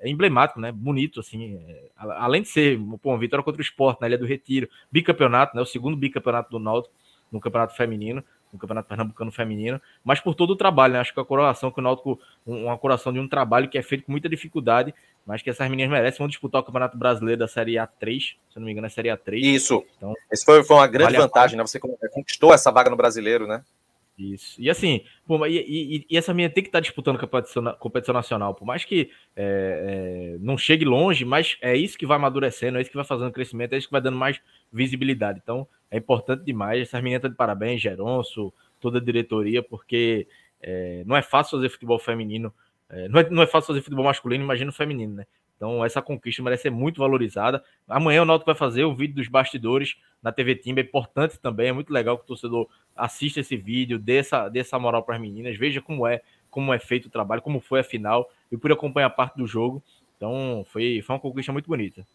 [0.00, 0.72] é, emblemático, né?
[0.72, 1.60] Bonito, assim.
[1.66, 5.56] É, além de ser pô, uma vitória contra o esporte na Ilha do Retiro, bicampeonato,
[5.56, 5.62] né?
[5.62, 6.94] O segundo bicampeonato do Náutico
[7.30, 11.00] no campeonato feminino no Campeonato Pernambucano Feminino, mas por todo o trabalho, né?
[11.00, 14.04] Acho que a coroação que o Náutico, uma coroação de um trabalho que é feito
[14.04, 14.94] com muita dificuldade,
[15.26, 16.18] mas que essas meninas merecem.
[16.18, 19.38] Vão disputar o Campeonato Brasileiro da Série A3, se não me engano, é Série A3.
[19.42, 19.84] Isso.
[19.96, 21.66] Então, Esse foi, foi uma grande vale vantagem, né?
[21.66, 23.62] Você conquistou essa vaga no brasileiro, né?
[24.18, 24.60] Isso.
[24.60, 25.04] E assim,
[25.46, 28.84] e, e, e, essa menina tem que estar tá disputando competição, competição nacional, por mais
[28.84, 32.96] que é, é, não chegue longe, mas é isso que vai amadurecendo, é isso que
[32.96, 34.40] vai fazendo crescimento, é isso que vai dando mais
[34.72, 35.40] visibilidade.
[35.40, 36.82] Então, é importante demais.
[36.82, 40.26] Essas meninas estão de parabéns, Geronço, toda a diretoria, porque
[40.60, 42.52] é, não é fácil fazer futebol feminino,
[42.90, 45.26] é, não, é, não é fácil fazer futebol masculino, imagina o feminino, né?
[45.58, 47.62] Então, essa conquista merece ser muito valorizada.
[47.88, 51.68] Amanhã o Náutico vai fazer o vídeo dos bastidores na TV Timba, é importante também,
[51.68, 55.16] é muito legal que o torcedor assista esse vídeo, dê essa, dê essa moral para
[55.16, 58.56] as meninas, veja como é, como é feito o trabalho, como foi a final, e
[58.56, 59.82] por acompanhar parte do jogo.
[60.16, 62.06] Então, foi, foi uma conquista muito bonita.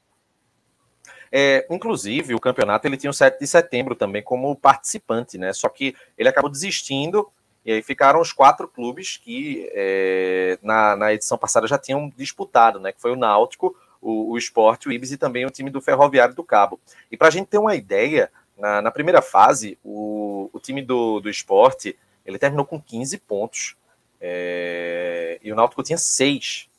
[1.29, 5.51] É, inclusive, o campeonato ele tinha o 7 de setembro também como participante, né?
[5.51, 7.29] Só que ele acabou desistindo
[7.65, 12.79] e aí ficaram os quatro clubes que é, na, na edição passada já tinham disputado,
[12.79, 12.91] né?
[12.91, 16.35] Que foi o Náutico, o, o Sport, o Ibis e também o time do Ferroviário
[16.35, 16.79] do Cabo.
[17.11, 21.19] E para a gente ter uma ideia, na, na primeira fase, o, o time do,
[21.19, 21.93] do Sport
[22.25, 23.75] ele terminou com 15 pontos
[24.19, 26.69] é, e o Náutico tinha 6.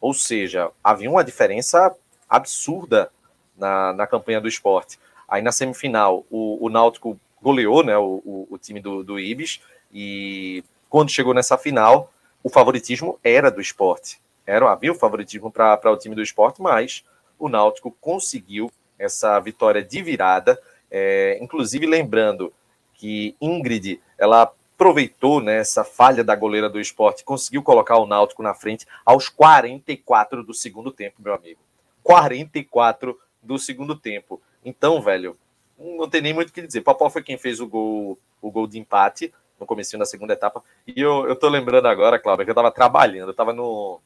[0.00, 1.94] Ou seja, havia uma diferença
[2.28, 3.10] absurda
[3.56, 4.98] na, na campanha do esporte.
[5.28, 9.60] Aí na semifinal, o, o Náutico goleou né, o, o, o time do, do Ibis,
[9.94, 14.20] e quando chegou nessa final, o favoritismo era do esporte.
[14.46, 17.04] Era, havia o favoritismo para o time do esporte, mas
[17.38, 20.60] o Náutico conseguiu essa vitória de virada.
[20.90, 22.52] É, inclusive, lembrando
[22.94, 28.42] que Ingrid ela aproveitou né, essa falha da goleira do esporte, conseguiu colocar o Náutico
[28.42, 31.60] na frente aos 44 do segundo tempo, meu amigo.
[32.02, 34.42] 44 do segundo tempo.
[34.64, 35.38] Então, velho,
[35.78, 36.82] não tem nem muito o que dizer.
[36.82, 40.62] Popó foi quem fez o gol, o gol de empate no começo da segunda etapa.
[40.86, 44.00] E eu, eu tô lembrando agora, Cláudio, que eu tava trabalhando, eu tava no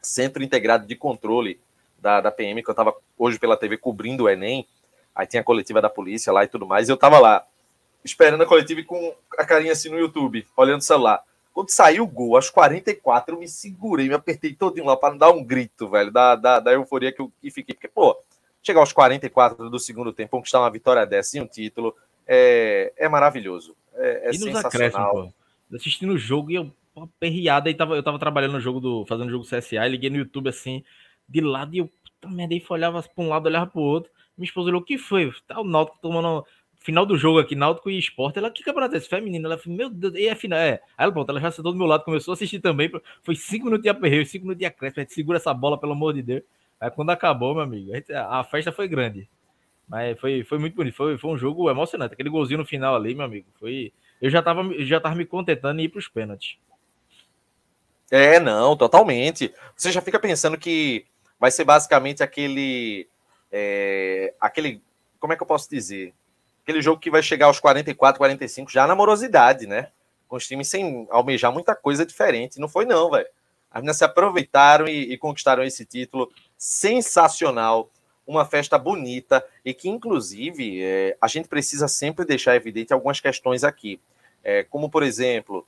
[0.00, 1.60] Centro Integrado de Controle
[1.98, 4.66] da, da PM, que eu tava hoje pela TV cobrindo o Enem.
[5.14, 6.88] Aí tinha a coletiva da polícia lá e tudo mais.
[6.88, 7.46] E eu tava lá,
[8.04, 11.22] esperando a coletiva com a carinha assim no YouTube, olhando o celular.
[11.52, 15.18] Quando saiu o gol, aos 44, eu me segurei, me apertei todinho lá para não
[15.18, 17.74] dar um grito, velho, da, da, da euforia que eu que fiquei.
[17.74, 18.18] Porque, pô,
[18.62, 21.94] chegar aos 44 do segundo tempo, conquistar uma vitória dessa e um título,
[22.26, 23.76] é, é maravilhoso.
[23.94, 25.32] É, é e nos acréscimos,
[25.74, 26.70] Assistindo o jogo e eu
[27.18, 29.06] perriada e tava, eu tava trabalhando no jogo do.
[29.06, 30.84] fazendo jogo CSA, e liguei no YouTube assim,
[31.28, 31.90] de lado, e eu
[32.22, 34.10] puta merda, aí olhava pra um lado, olhava pro outro.
[34.36, 35.32] Minha esposa olhou, o que foi?
[35.46, 36.44] Tá o Náutico tomando.
[36.78, 38.40] Final do jogo aqui, Náutico e Esporte.
[38.40, 39.08] Ela, que campeonato é esse?
[39.08, 39.46] Feminino.
[39.46, 40.58] Ela falou, meu Deus, e é final.
[40.58, 40.80] É.
[40.98, 42.90] Aí ela, pronto, ela já sentou do meu lado, começou a assistir também.
[43.22, 45.00] Foi cinco minutos de aperreio, cinco minutos de acréscimo.
[45.00, 46.42] A gente segura essa bola, pelo amor de Deus.
[46.80, 49.28] Aí quando acabou, meu amigo, a, gente, a, festa foi grande.
[49.92, 50.96] Mas foi, foi muito bonito.
[50.96, 52.14] Foi, foi um jogo emocionante.
[52.14, 53.92] Aquele golzinho no final ali, meu amigo, foi.
[54.22, 56.56] Eu já tava, já tava me contentando em ir para os pênaltis.
[58.10, 59.52] É, não, totalmente.
[59.76, 61.04] Você já fica pensando que
[61.38, 63.06] vai ser basicamente aquele.
[63.52, 64.82] É, aquele.
[65.20, 66.14] Como é que eu posso dizer?
[66.62, 69.90] Aquele jogo que vai chegar aos 44, 45, já na morosidade, né?
[70.26, 72.58] Com os times sem almejar muita coisa diferente.
[72.58, 73.28] Não foi, não, velho.
[73.70, 77.90] As meninas se aproveitaram e, e conquistaram esse título sensacional,
[78.26, 83.64] uma festa bonita e que, inclusive, é, a gente precisa sempre deixar evidente algumas questões
[83.64, 84.00] aqui,
[84.44, 85.66] é, como, por exemplo,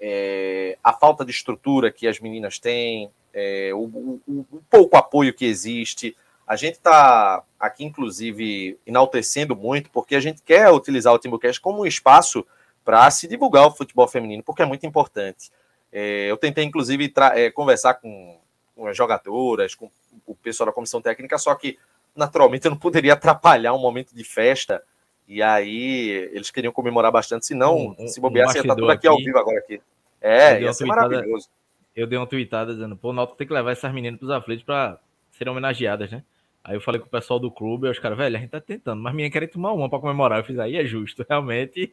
[0.00, 4.20] é, a falta de estrutura que as meninas têm, é, o, o,
[4.50, 6.16] o, pouco apoio que existe.
[6.46, 11.82] A gente está aqui, inclusive, enaltecendo muito, porque a gente quer utilizar o Timbucast como
[11.82, 12.44] um espaço
[12.84, 15.50] para se divulgar o futebol feminino, porque é muito importante.
[15.92, 18.38] É, eu tentei, inclusive, é, conversar com,
[18.74, 19.90] com, as jogadoras, com
[20.26, 21.78] o pessoal da comissão técnica, só que
[22.14, 24.82] naturalmente eu não poderia atrapalhar um momento de festa.
[25.26, 29.06] E aí eles queriam comemorar bastante, senão, um, se bobear, um ia estar tudo aqui,
[29.06, 29.80] aqui, ao vivo agora aqui.
[30.20, 31.48] É, ia ser tweetada, maravilhoso.
[31.94, 34.30] Eu dei uma tweetada dizendo, pô, o Náutico tem que levar essas meninas para os
[34.32, 34.98] aflitos para
[35.30, 36.22] serem homenageadas, né?
[36.64, 39.02] Aí eu falei com o pessoal do clube, os caras, velho, a gente tá tentando,
[39.02, 40.38] mas minha querem tomar uma para comemorar.
[40.38, 41.92] Eu fiz aí, é justo, realmente.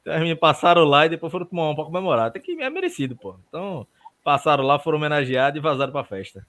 [0.00, 2.26] Então as meninas passaram lá e depois foram tomar uma para comemorar.
[2.26, 3.36] Até que é merecido, pô.
[3.48, 3.86] Então,
[4.24, 6.44] passaram lá, foram homenageados e vazaram pra festa.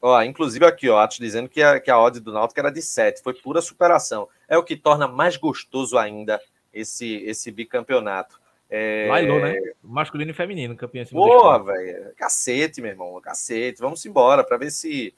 [0.00, 2.80] Ó, inclusive aqui, ó, Atos dizendo que a, que a odd do Náutico era de
[2.80, 4.28] 7, foi pura superação.
[4.48, 6.40] É o que torna mais gostoso ainda
[6.72, 8.38] esse, esse bicampeonato.
[8.70, 9.08] É...
[9.08, 9.56] Lailô, né?
[9.82, 11.04] Masculino e feminino, campeão.
[11.06, 12.12] Porra, velho.
[12.16, 13.20] Cacete, meu irmão.
[13.20, 13.80] Cacete.
[13.80, 15.14] Vamos embora para ver se,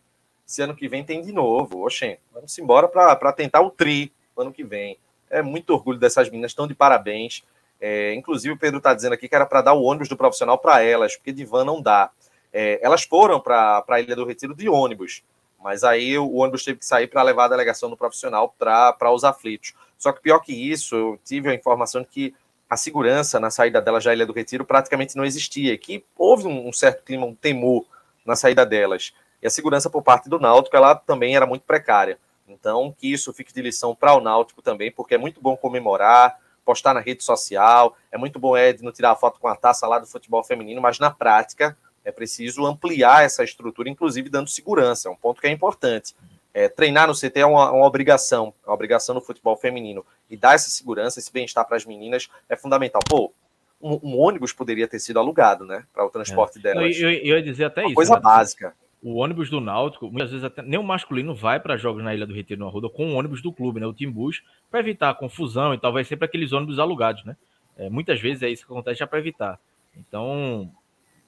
[0.47, 1.85] se ano que vem tem de novo.
[1.85, 4.99] Oxê, vamos embora para tentar o tri ano que vem.
[5.29, 7.45] É muito orgulho dessas meninas, estão de parabéns.
[7.81, 10.59] É, inclusive, o Pedro está dizendo aqui que era para dar o ônibus do profissional
[10.59, 12.11] para elas, porque de van não dá.
[12.53, 15.23] É, elas foram para a Ilha do Retiro de ônibus,
[15.63, 19.25] mas aí o ônibus teve que sair para levar a delegação do profissional para os
[19.25, 19.75] aflitos.
[19.99, 22.35] Só que pior que isso, eu tive a informação de que
[22.69, 26.73] a segurança na saída delas da Ilha do Retiro praticamente não existia, que houve um,
[26.73, 27.85] certo clima, um temor
[28.25, 29.13] na saída delas.
[29.43, 32.19] E a segurança por parte do Náutico, ela também era muito precária.
[32.47, 36.39] Então, que isso fique de lição para o Náutico também, porque é muito bom comemorar,
[36.65, 39.99] postar na rede social, é muito bom Edno tirar a foto com a taça lá
[39.99, 45.13] do futebol feminino, mas na prática é preciso ampliar essa estrutura, inclusive dando segurança, é
[45.13, 46.15] um ponto que é importante.
[46.53, 50.05] É, treinar no CT é uma, uma obrigação, é uma obrigação no futebol feminino.
[50.29, 53.01] E dar essa segurança, esse bem-estar para as meninas é fundamental.
[53.09, 53.33] Pô,
[53.81, 55.85] um, um, ônibus poderia ter sido alugado, né?
[55.93, 56.63] Para o transporte é.
[56.63, 56.97] delas.
[56.97, 57.95] Eu, eu, eu, ia dizer até uma isso.
[57.95, 58.21] Coisa né?
[58.21, 58.75] básica.
[59.03, 62.27] O ônibus do Náutico, muitas vezes até nem o masculino vai para jogos na Ilha
[62.27, 63.87] do Retiro no Arruda com o ônibus do clube, né?
[63.87, 67.37] O Timbus, para evitar confusão e talvez sempre aqueles ônibus alugados, né?
[67.79, 69.59] É, muitas vezes é isso que acontece já para evitar.
[69.97, 70.71] Então,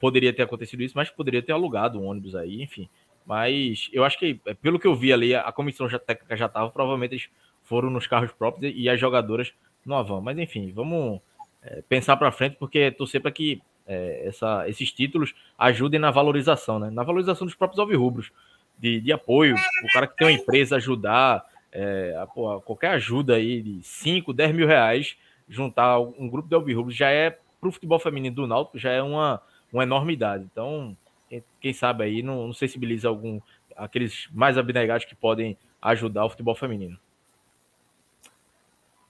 [0.02, 2.88] poderia ter acontecido isso, mas poderia ter alugado um ônibus aí, enfim.
[3.24, 6.46] Mas eu acho que, é, pelo que eu vi ali, a comissão já, técnica já
[6.46, 7.28] estava, provavelmente eles
[7.62, 9.52] foram nos carros próprios e as jogadoras
[9.86, 10.20] não vão.
[10.20, 11.20] Mas enfim, vamos
[11.62, 16.80] é, pensar para frente, porque torcer para que é, essa, esses títulos ajudem na valorização,
[16.80, 16.90] né?
[16.90, 18.32] Na valorização dos próprios alvirrubros,
[18.76, 23.62] de, de apoio, o cara que tem uma empresa ajudar, é, a, qualquer ajuda aí
[23.62, 25.16] de 5, 10 mil reais,
[25.48, 29.00] juntar um grupo de alvirrubros já é, para o futebol feminino do Náutico, já é
[29.00, 29.40] uma,
[29.72, 30.44] uma enormidade.
[30.50, 30.96] Então,
[31.60, 33.40] quem sabe aí não, não sensibiliza algum
[33.76, 36.98] aqueles mais abnegados que podem ajudar o futebol feminino.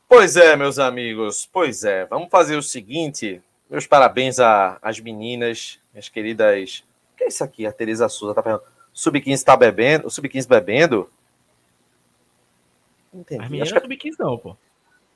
[0.08, 2.06] Pois é, meus amigos, pois é.
[2.06, 3.42] Vamos fazer o seguinte.
[3.68, 6.84] Meus parabéns às meninas, minhas queridas.
[7.12, 7.66] O que é isso aqui?
[7.66, 8.70] A Tereza Souza tá perguntando.
[8.92, 10.06] Sub-15 está bebendo?
[10.06, 11.10] O Sub-15 bebendo?
[13.12, 13.42] Entendi.
[13.42, 13.78] As meninas que...
[13.78, 14.56] É sub-15 não, pô.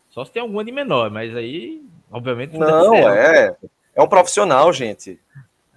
[0.09, 2.57] Só se tem alguma de menor, mas aí, obviamente.
[2.57, 3.55] Não, é.
[3.97, 5.18] É um profissional, gente.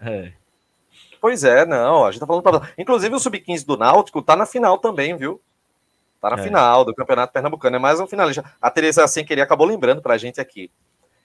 [0.02, 0.34] É.
[1.22, 2.70] Pois é, não, a gente tá falando pra...
[2.78, 5.42] Inclusive o Sub-15 do Náutico tá na final também, viu?
[6.22, 6.44] Tá na é.
[6.44, 8.44] final do Campeonato Pernambucano, é mais um finalista.
[8.62, 10.70] A Teresa, sem querer, acabou lembrando pra gente aqui.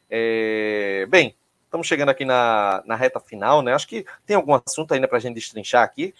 [0.09, 1.07] É...
[1.11, 1.35] Bem,
[1.65, 3.75] estamos chegando aqui na, na reta final, né?
[3.75, 6.15] Acho que tem algum assunto ainda pra gente destrinchar aqui.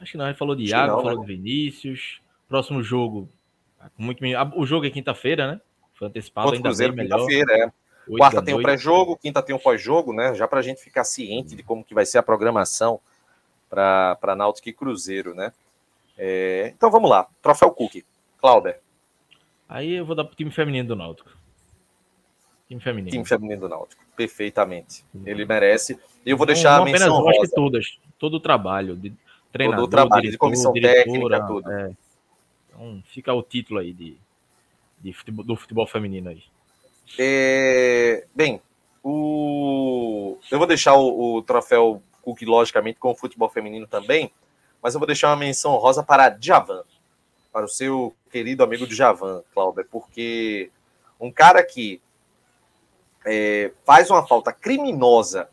[0.00, 1.26] Acho que não, a gente falou de Iago, não, falou né?
[1.26, 2.22] de Vinícius.
[2.48, 3.28] Próximo jogo,
[3.96, 4.22] muito
[4.56, 5.60] o jogo é quinta-feira, né?
[5.94, 7.18] Foi antecipado Contra ainda Cruzeiro, bem melhor.
[7.18, 7.79] Quinta-feira, é.
[8.16, 10.34] Quarta tem o pré-jogo, quinta tem o pós-jogo, né?
[10.34, 13.00] Já para a gente ficar ciente de como que vai ser a programação
[13.68, 15.52] para Náutico e Cruzeiro, né?
[16.18, 17.28] É, então vamos lá.
[17.40, 18.04] Troféu Cook.
[18.40, 18.80] Clauber.
[19.68, 21.30] Aí eu vou dar pro time feminino do Náutico.
[22.68, 23.10] Time feminino.
[23.10, 24.04] Time feminino do Náutico.
[24.16, 25.04] Perfeitamente.
[25.24, 25.98] Ele merece.
[26.24, 27.52] E eu vou deixar não, a menção apenas, rosa.
[27.54, 27.98] todas.
[28.18, 29.12] Todo o trabalho de
[29.52, 31.70] treinador, todo o trabalho diretor, de comissão diretora, técnica, tudo.
[31.70, 31.92] É.
[32.68, 34.16] Então fica o título aí de,
[35.00, 36.42] de futebol, do futebol feminino aí.
[37.18, 38.60] É, bem,
[39.02, 44.30] o, eu vou deixar o, o, troféu Cook, logicamente, com o futebol feminino também,
[44.82, 46.82] mas eu vou deixar uma menção rosa para Djavan,
[47.52, 50.70] para o seu querido amigo Djavan, Cláudio, porque
[51.18, 52.00] um cara que
[53.26, 55.48] é, faz uma falta criminosa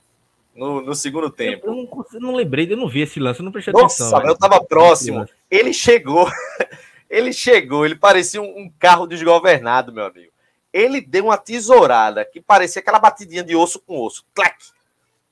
[0.53, 1.68] no, no segundo tempo.
[1.68, 4.26] Eu, não, eu não, lembrei, eu não vi esse lance, eu não prestei Nossa, atenção.
[4.26, 5.26] eu estava próximo.
[5.49, 6.30] Ele chegou,
[7.10, 10.37] ele chegou, ele parecia um, um carro desgovernado, meu amigo
[10.72, 14.26] ele deu uma tesourada que parecia aquela batidinha de osso com osso.
[14.34, 14.55] Clac!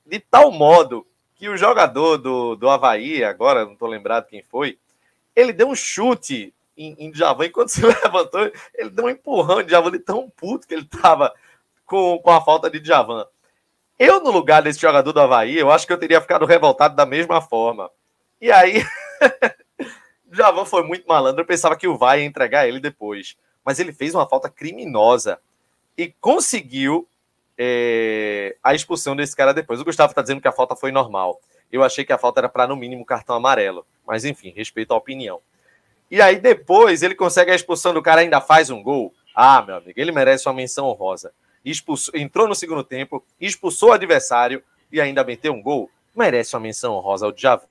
[0.04, 4.78] De tal modo que o jogador do, do Havaí, agora não estou lembrado quem foi,
[5.34, 9.68] ele deu um chute em, em Djavan, enquanto se levantou, ele deu um empurrão de
[9.68, 11.32] Djavan de tão puto que ele estava
[11.84, 13.26] com, com a falta de Djavan.
[13.98, 17.06] Eu, no lugar desse jogador do Havaí, eu acho que eu teria ficado revoltado da
[17.06, 17.90] mesma forma.
[18.40, 18.84] E aí,
[20.26, 23.36] Djavan foi muito malandro, eu pensava que o Vai ia entregar ele depois
[23.66, 25.40] mas ele fez uma falta criminosa
[25.98, 27.06] e conseguiu
[27.58, 29.80] é, a expulsão desse cara depois.
[29.80, 31.40] O Gustavo está dizendo que a falta foi normal.
[31.72, 33.84] Eu achei que a falta era para, no mínimo, cartão amarelo.
[34.06, 35.40] Mas enfim, respeito a opinião.
[36.08, 39.12] E aí depois ele consegue a expulsão do cara, ainda faz um gol.
[39.34, 41.32] Ah, meu amigo, ele merece uma menção honrosa.
[41.64, 44.62] Expulsou, entrou no segundo tempo, expulsou o adversário
[44.92, 45.90] e ainda meteu um gol.
[46.14, 47.66] Merece uma menção honrosa ao Djavan.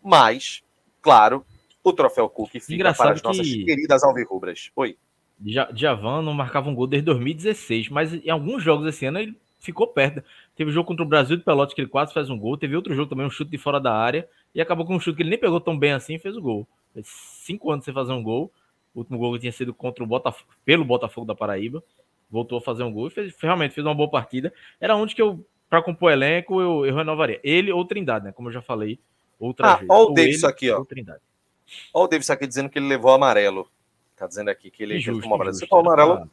[0.00, 0.62] Mas,
[1.02, 1.44] claro,
[1.82, 4.70] o troféu Cook fica Engraçado para as nossas que- queridas alvirrubras.
[4.76, 4.96] Oi.
[5.44, 9.36] Ja- Djavan não marcava um gol desde 2016, mas em alguns jogos esse ano ele
[9.58, 10.22] ficou perto.
[10.54, 12.94] Teve jogo contra o Brasil de Pelotas que ele quase fez um gol, teve outro
[12.94, 15.30] jogo também, um chute de fora da área, e acabou com um chute que ele
[15.30, 16.66] nem pegou tão bem assim e fez o gol.
[16.94, 18.50] Fez cinco anos sem fazer um gol.
[18.94, 21.82] O último gol que tinha sido contra o Botafogo, pelo Botafogo da Paraíba.
[22.30, 24.52] Voltou a fazer um gol e fez, realmente fez uma boa partida.
[24.80, 27.38] Era onde que eu, para compor elenco, eu, eu renovaria.
[27.44, 28.32] Ele ou Trindade, né?
[28.32, 28.98] Como eu já falei
[29.38, 29.90] outras Ah, vezes.
[29.90, 30.82] ó o Davis aqui, ó.
[31.92, 33.68] Olha o Davis aqui dizendo que ele levou amarelo.
[34.16, 35.22] Tá dizendo aqui que ele, que ele Injusto,
[35.68, 36.30] tomou amarelo.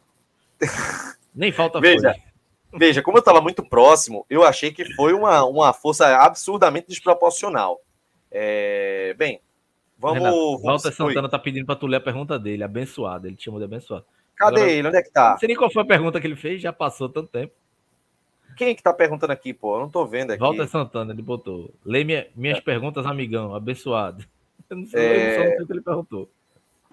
[1.36, 2.24] Nem falta Veja, folha.
[2.74, 7.82] veja, como eu estava muito próximo, eu achei que foi uma, uma força absurdamente desproporcional.
[8.32, 9.42] É, bem,
[9.98, 10.20] vamos.
[10.20, 13.28] Renato, vamos Walter Santana tá pedindo pra tu ler a pergunta dele, abençoado.
[13.28, 14.06] Ele te chamou de abençoado.
[14.36, 14.88] cadê agora- ele?
[14.88, 15.32] Onde é que tá?
[15.32, 17.54] Não sei nem qual foi a pergunta que ele fez, já passou tanto tempo.
[18.56, 19.76] Quem é que tá perguntando aqui, pô?
[19.76, 20.40] Eu não tô vendo aqui.
[20.40, 21.74] Walter Santana, ele botou.
[21.84, 24.24] Lê minha- minhas perguntas, amigão, abençoado.
[24.70, 25.14] Eu não sei, É.
[25.16, 26.30] eu não sei o que ele perguntou.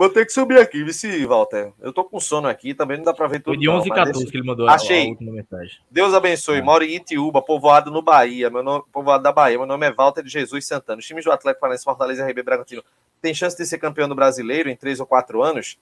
[0.00, 1.74] Vou ter que subir aqui, vice, Walter.
[1.78, 3.52] Eu tô com sono aqui, também não dá pra ver tudo.
[3.52, 5.04] Foi de não, 11 e mas 14 deixa- que ele mandou Achei.
[5.04, 5.78] a última mensagem.
[5.90, 6.56] Deus abençoe.
[6.56, 6.62] É.
[6.62, 8.48] Moro em Itiúba, povoado no Bahia.
[8.48, 9.58] Meu nome, povoado da Bahia.
[9.58, 11.00] Meu nome é Walter de Jesus Santana.
[11.00, 12.82] Os times do Atlético Paranaense, Fortaleza e RB Bragantino
[13.20, 15.78] tem chance de ser campeão do brasileiro em três ou quatro anos?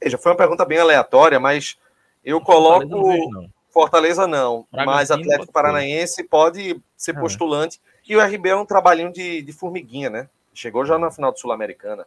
[0.00, 1.76] Veja, foi uma pergunta bem aleatória, mas
[2.24, 3.30] eu Fortaleza não coloco.
[3.32, 3.50] não.
[3.70, 5.52] Fortaleza não, mas Atlético.
[5.52, 7.18] Paranaense pode ser É.
[7.20, 7.80] postulante.
[8.08, 10.28] E o RB é um trabalhinho de, de formiguinha, né?
[10.54, 12.06] Chegou já na final do Sul-Americana.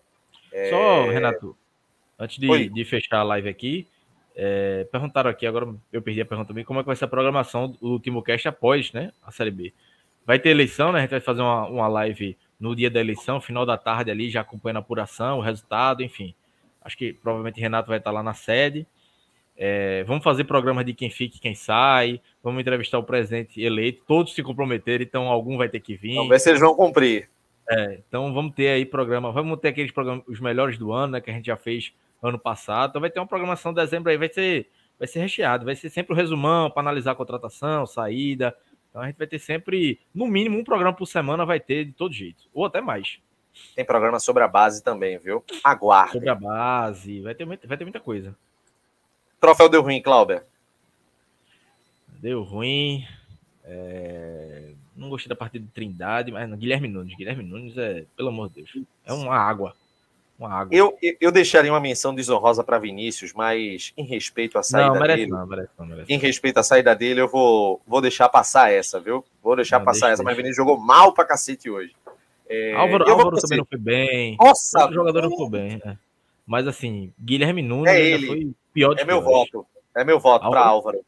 [0.69, 1.55] Só, Renato,
[2.19, 2.57] antes É.
[2.57, 3.87] De, de fechar a live aqui,
[4.35, 7.07] é, perguntaram aqui, agora eu perdi a pergunta também, como é que vai ser a
[7.07, 9.73] programação do último cast após né, a Série B.
[10.25, 10.99] Vai ter eleição, né?
[10.99, 14.29] A gente vai fazer uma, uma live no dia da eleição, final da tarde ali,
[14.29, 16.33] já acompanhando a apuração, o resultado, enfim.
[16.83, 18.85] Acho que provavelmente Renato vai estar lá na sede.
[19.57, 22.21] É, vamos fazer programa de quem fica e quem sai.
[22.43, 24.03] Vamos entrevistar o presidente eleito.
[24.07, 26.15] Todos se comprometeram, então algum vai ter que vir.
[26.15, 27.29] Vamos ver se eles vão cumprir.
[27.69, 31.21] É, então vamos ter aí programa, vamos ter aqueles programas, os melhores do ano, né,
[31.21, 32.89] que a gente já fez ano passado.
[32.89, 35.89] Então vai ter uma programação de dezembro aí, vai ser, vai ser recheado, vai ser
[35.89, 38.55] sempre o resumão para analisar a contratação, saída.
[38.89, 41.93] Então a gente vai ter sempre, no mínimo, um programa por semana vai ter de
[41.93, 43.19] todo jeito, ou até mais.
[43.75, 45.43] Tem programa sobre a base também, viu?
[45.63, 46.13] Aguarde.
[46.13, 48.35] Sobre a base, vai ter, muita- vai ter muita coisa.
[49.39, 50.45] Troféu deu ruim, Clauber.
[52.19, 53.05] Deu ruim.
[53.63, 57.15] é, Não gostei da partida de Trindade, mas Guilherme Nunes.
[57.17, 59.73] Guilherme Nunes é, pelo amor de Deus, é uma água.
[60.37, 60.75] Uma água.
[60.75, 65.17] Eu, eu- deixaria uma menção desonrosa para Vinícius, mas em respeito à saída não, merece
[65.19, 68.71] dele, não, merece não, merece em respeito à saída dele, eu vou, vou deixar passar
[68.71, 69.23] essa, viu?
[69.43, 70.43] Vou deixar Não, passar deixa, essa, mas deixa.
[70.43, 71.95] Vinícius jogou mal pra cacete hoje.
[72.49, 74.37] É, Álvaro, Álvaro também não foi bem.
[74.39, 75.81] Nossa, Outro jogador não foi bem.
[75.85, 75.97] é.
[76.45, 78.27] Mas assim, Guilherme Nunes É ele.
[78.27, 79.65] foi pior é meu voto.
[79.95, 80.97] É meu voto para Álvaro?
[80.97, 81.05] Álvaro.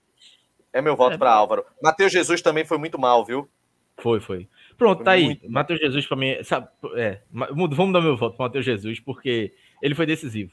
[0.72, 1.18] É meu voto É.
[1.18, 1.66] para Álvaro.
[1.82, 3.48] Matheus Jesus também foi muito mal, viu?
[3.98, 4.48] Foi, foi.
[4.78, 5.26] Pronto, Foi tá aí.
[5.26, 5.50] muito.
[5.50, 6.36] Matheus Jesus pra mim.
[6.44, 10.52] Sabe, é, vamos dar meu voto pro Matheus Jesus, porque ele foi decisivo.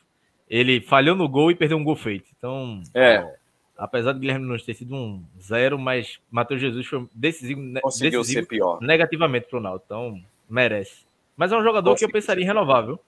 [0.48, 2.28] Ele falhou no gol e perdeu um gol feito.
[2.36, 3.36] Então, É.
[3.78, 8.20] apesar de Guilherme Nunes ter sido um zero, mas Matheus Jesus foi decisivo, ne- Conseguiu
[8.20, 8.80] decisivo ser pior.
[8.82, 9.82] negativamente pro Naldo.
[9.86, 11.06] Então, merece.
[11.36, 13.00] Mas é um jogador que eu Conseguiu pensaria em renovar, viu?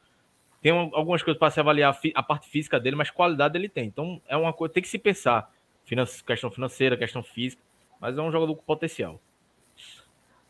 [0.62, 3.84] Tem um- algumas coisas para se avaliar a parte física dele, mas qualidade ele tem.
[3.86, 5.52] Então, é uma coisa tem que se pensar.
[5.84, 7.60] Finan- questão financeira, questão física.
[8.00, 9.20] Mas é um jogador com potencial.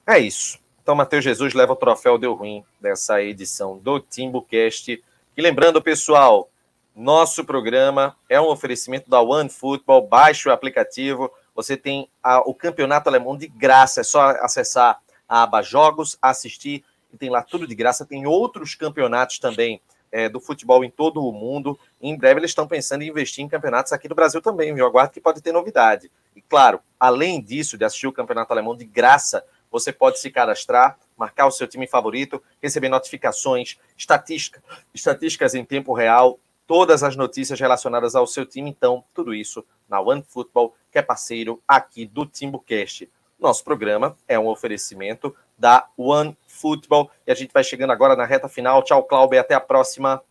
[0.07, 0.59] É isso.
[0.82, 5.03] Então, Matheus Jesus leva o troféu Deu Ruim dessa edição do TimbuCast.
[5.36, 6.48] E lembrando, pessoal,
[6.94, 10.07] nosso programa é um oferecimento da One Football.
[10.09, 11.30] Baixe o aplicativo.
[11.55, 14.00] Você tem a- o campeonato alemão de graça.
[14.00, 18.05] É só acessar a aba Jogos, assistir, e tem lá tudo de graça.
[18.05, 19.80] Tem outros campeonatos também
[20.11, 21.78] é, do futebol em todo o mundo.
[22.00, 24.84] Em breve eles estão pensando em investir em campeonatos aqui no Brasil também, viu?
[24.84, 26.11] Aguardo que pode ter novidade.
[26.36, 29.42] E claro, além disso, de assistir o campeonato alemão de graça,
[29.72, 34.62] você pode se cadastrar, marcar o seu time favorito, receber notificações, estatística,
[34.92, 38.68] estatísticas em tempo real, todas as notícias relacionadas ao seu time.
[38.68, 43.10] Então, tudo isso na One Football, que é parceiro aqui do TimbuCast.
[43.40, 48.24] Nosso programa é um oferecimento da One Football e a gente vai chegando agora na
[48.26, 48.82] reta final.
[48.82, 50.22] Tchau, Cláudio, até a próxima.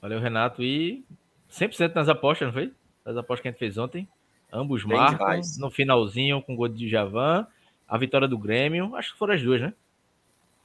[0.00, 0.62] Valeu, Renato.
[0.62, 1.04] E
[1.50, 2.72] 100% nas apostas, não foi?
[3.04, 4.08] As apostas que a gente fez ontem.
[4.52, 5.58] Ambos Bem marcam demais.
[5.58, 7.46] no finalzinho com o gol de Javan.
[7.92, 8.96] A vitória do Grêmio.
[8.96, 9.74] Acho que foram as duas, né?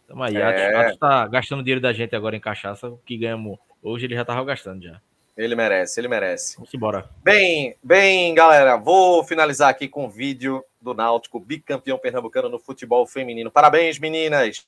[0.07, 0.37] Tamo aí.
[0.37, 0.41] É.
[0.41, 2.87] Atos, Atos tá gastando dinheiro da gente agora em cachaça.
[2.87, 5.01] O que ganhamos hoje ele já tava gastando já.
[5.35, 6.55] Ele merece, ele merece.
[6.55, 7.09] Vamos embora.
[7.21, 13.05] Bem, bem, galera, vou finalizar aqui com o vídeo do Náutico, bicampeão pernambucano no futebol
[13.05, 13.51] feminino.
[13.51, 14.65] Parabéns, meninas!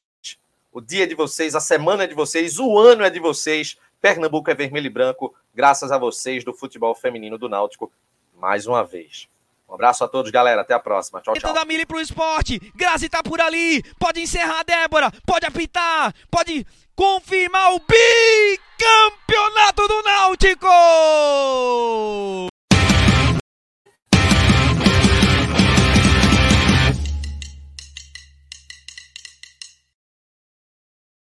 [0.70, 3.80] O dia é de vocês, a semana é de vocês, o ano é de vocês.
[4.02, 7.90] Pernambuco é vermelho e branco, graças a vocês do futebol feminino do Náutico,
[8.36, 9.30] mais uma vez.
[9.70, 10.62] Um abraço a todos, galera.
[10.62, 11.22] Até a próxima.
[11.22, 11.54] Tchau, tchau.
[11.54, 12.60] da Mili pro esporte.
[12.76, 13.84] Grazi tá por ali.
[14.00, 15.12] Pode encerrar, Débora.
[15.26, 16.12] Pode apitar.
[16.32, 16.66] Pode
[16.96, 20.68] confirmar o bicampeonato do Náutico!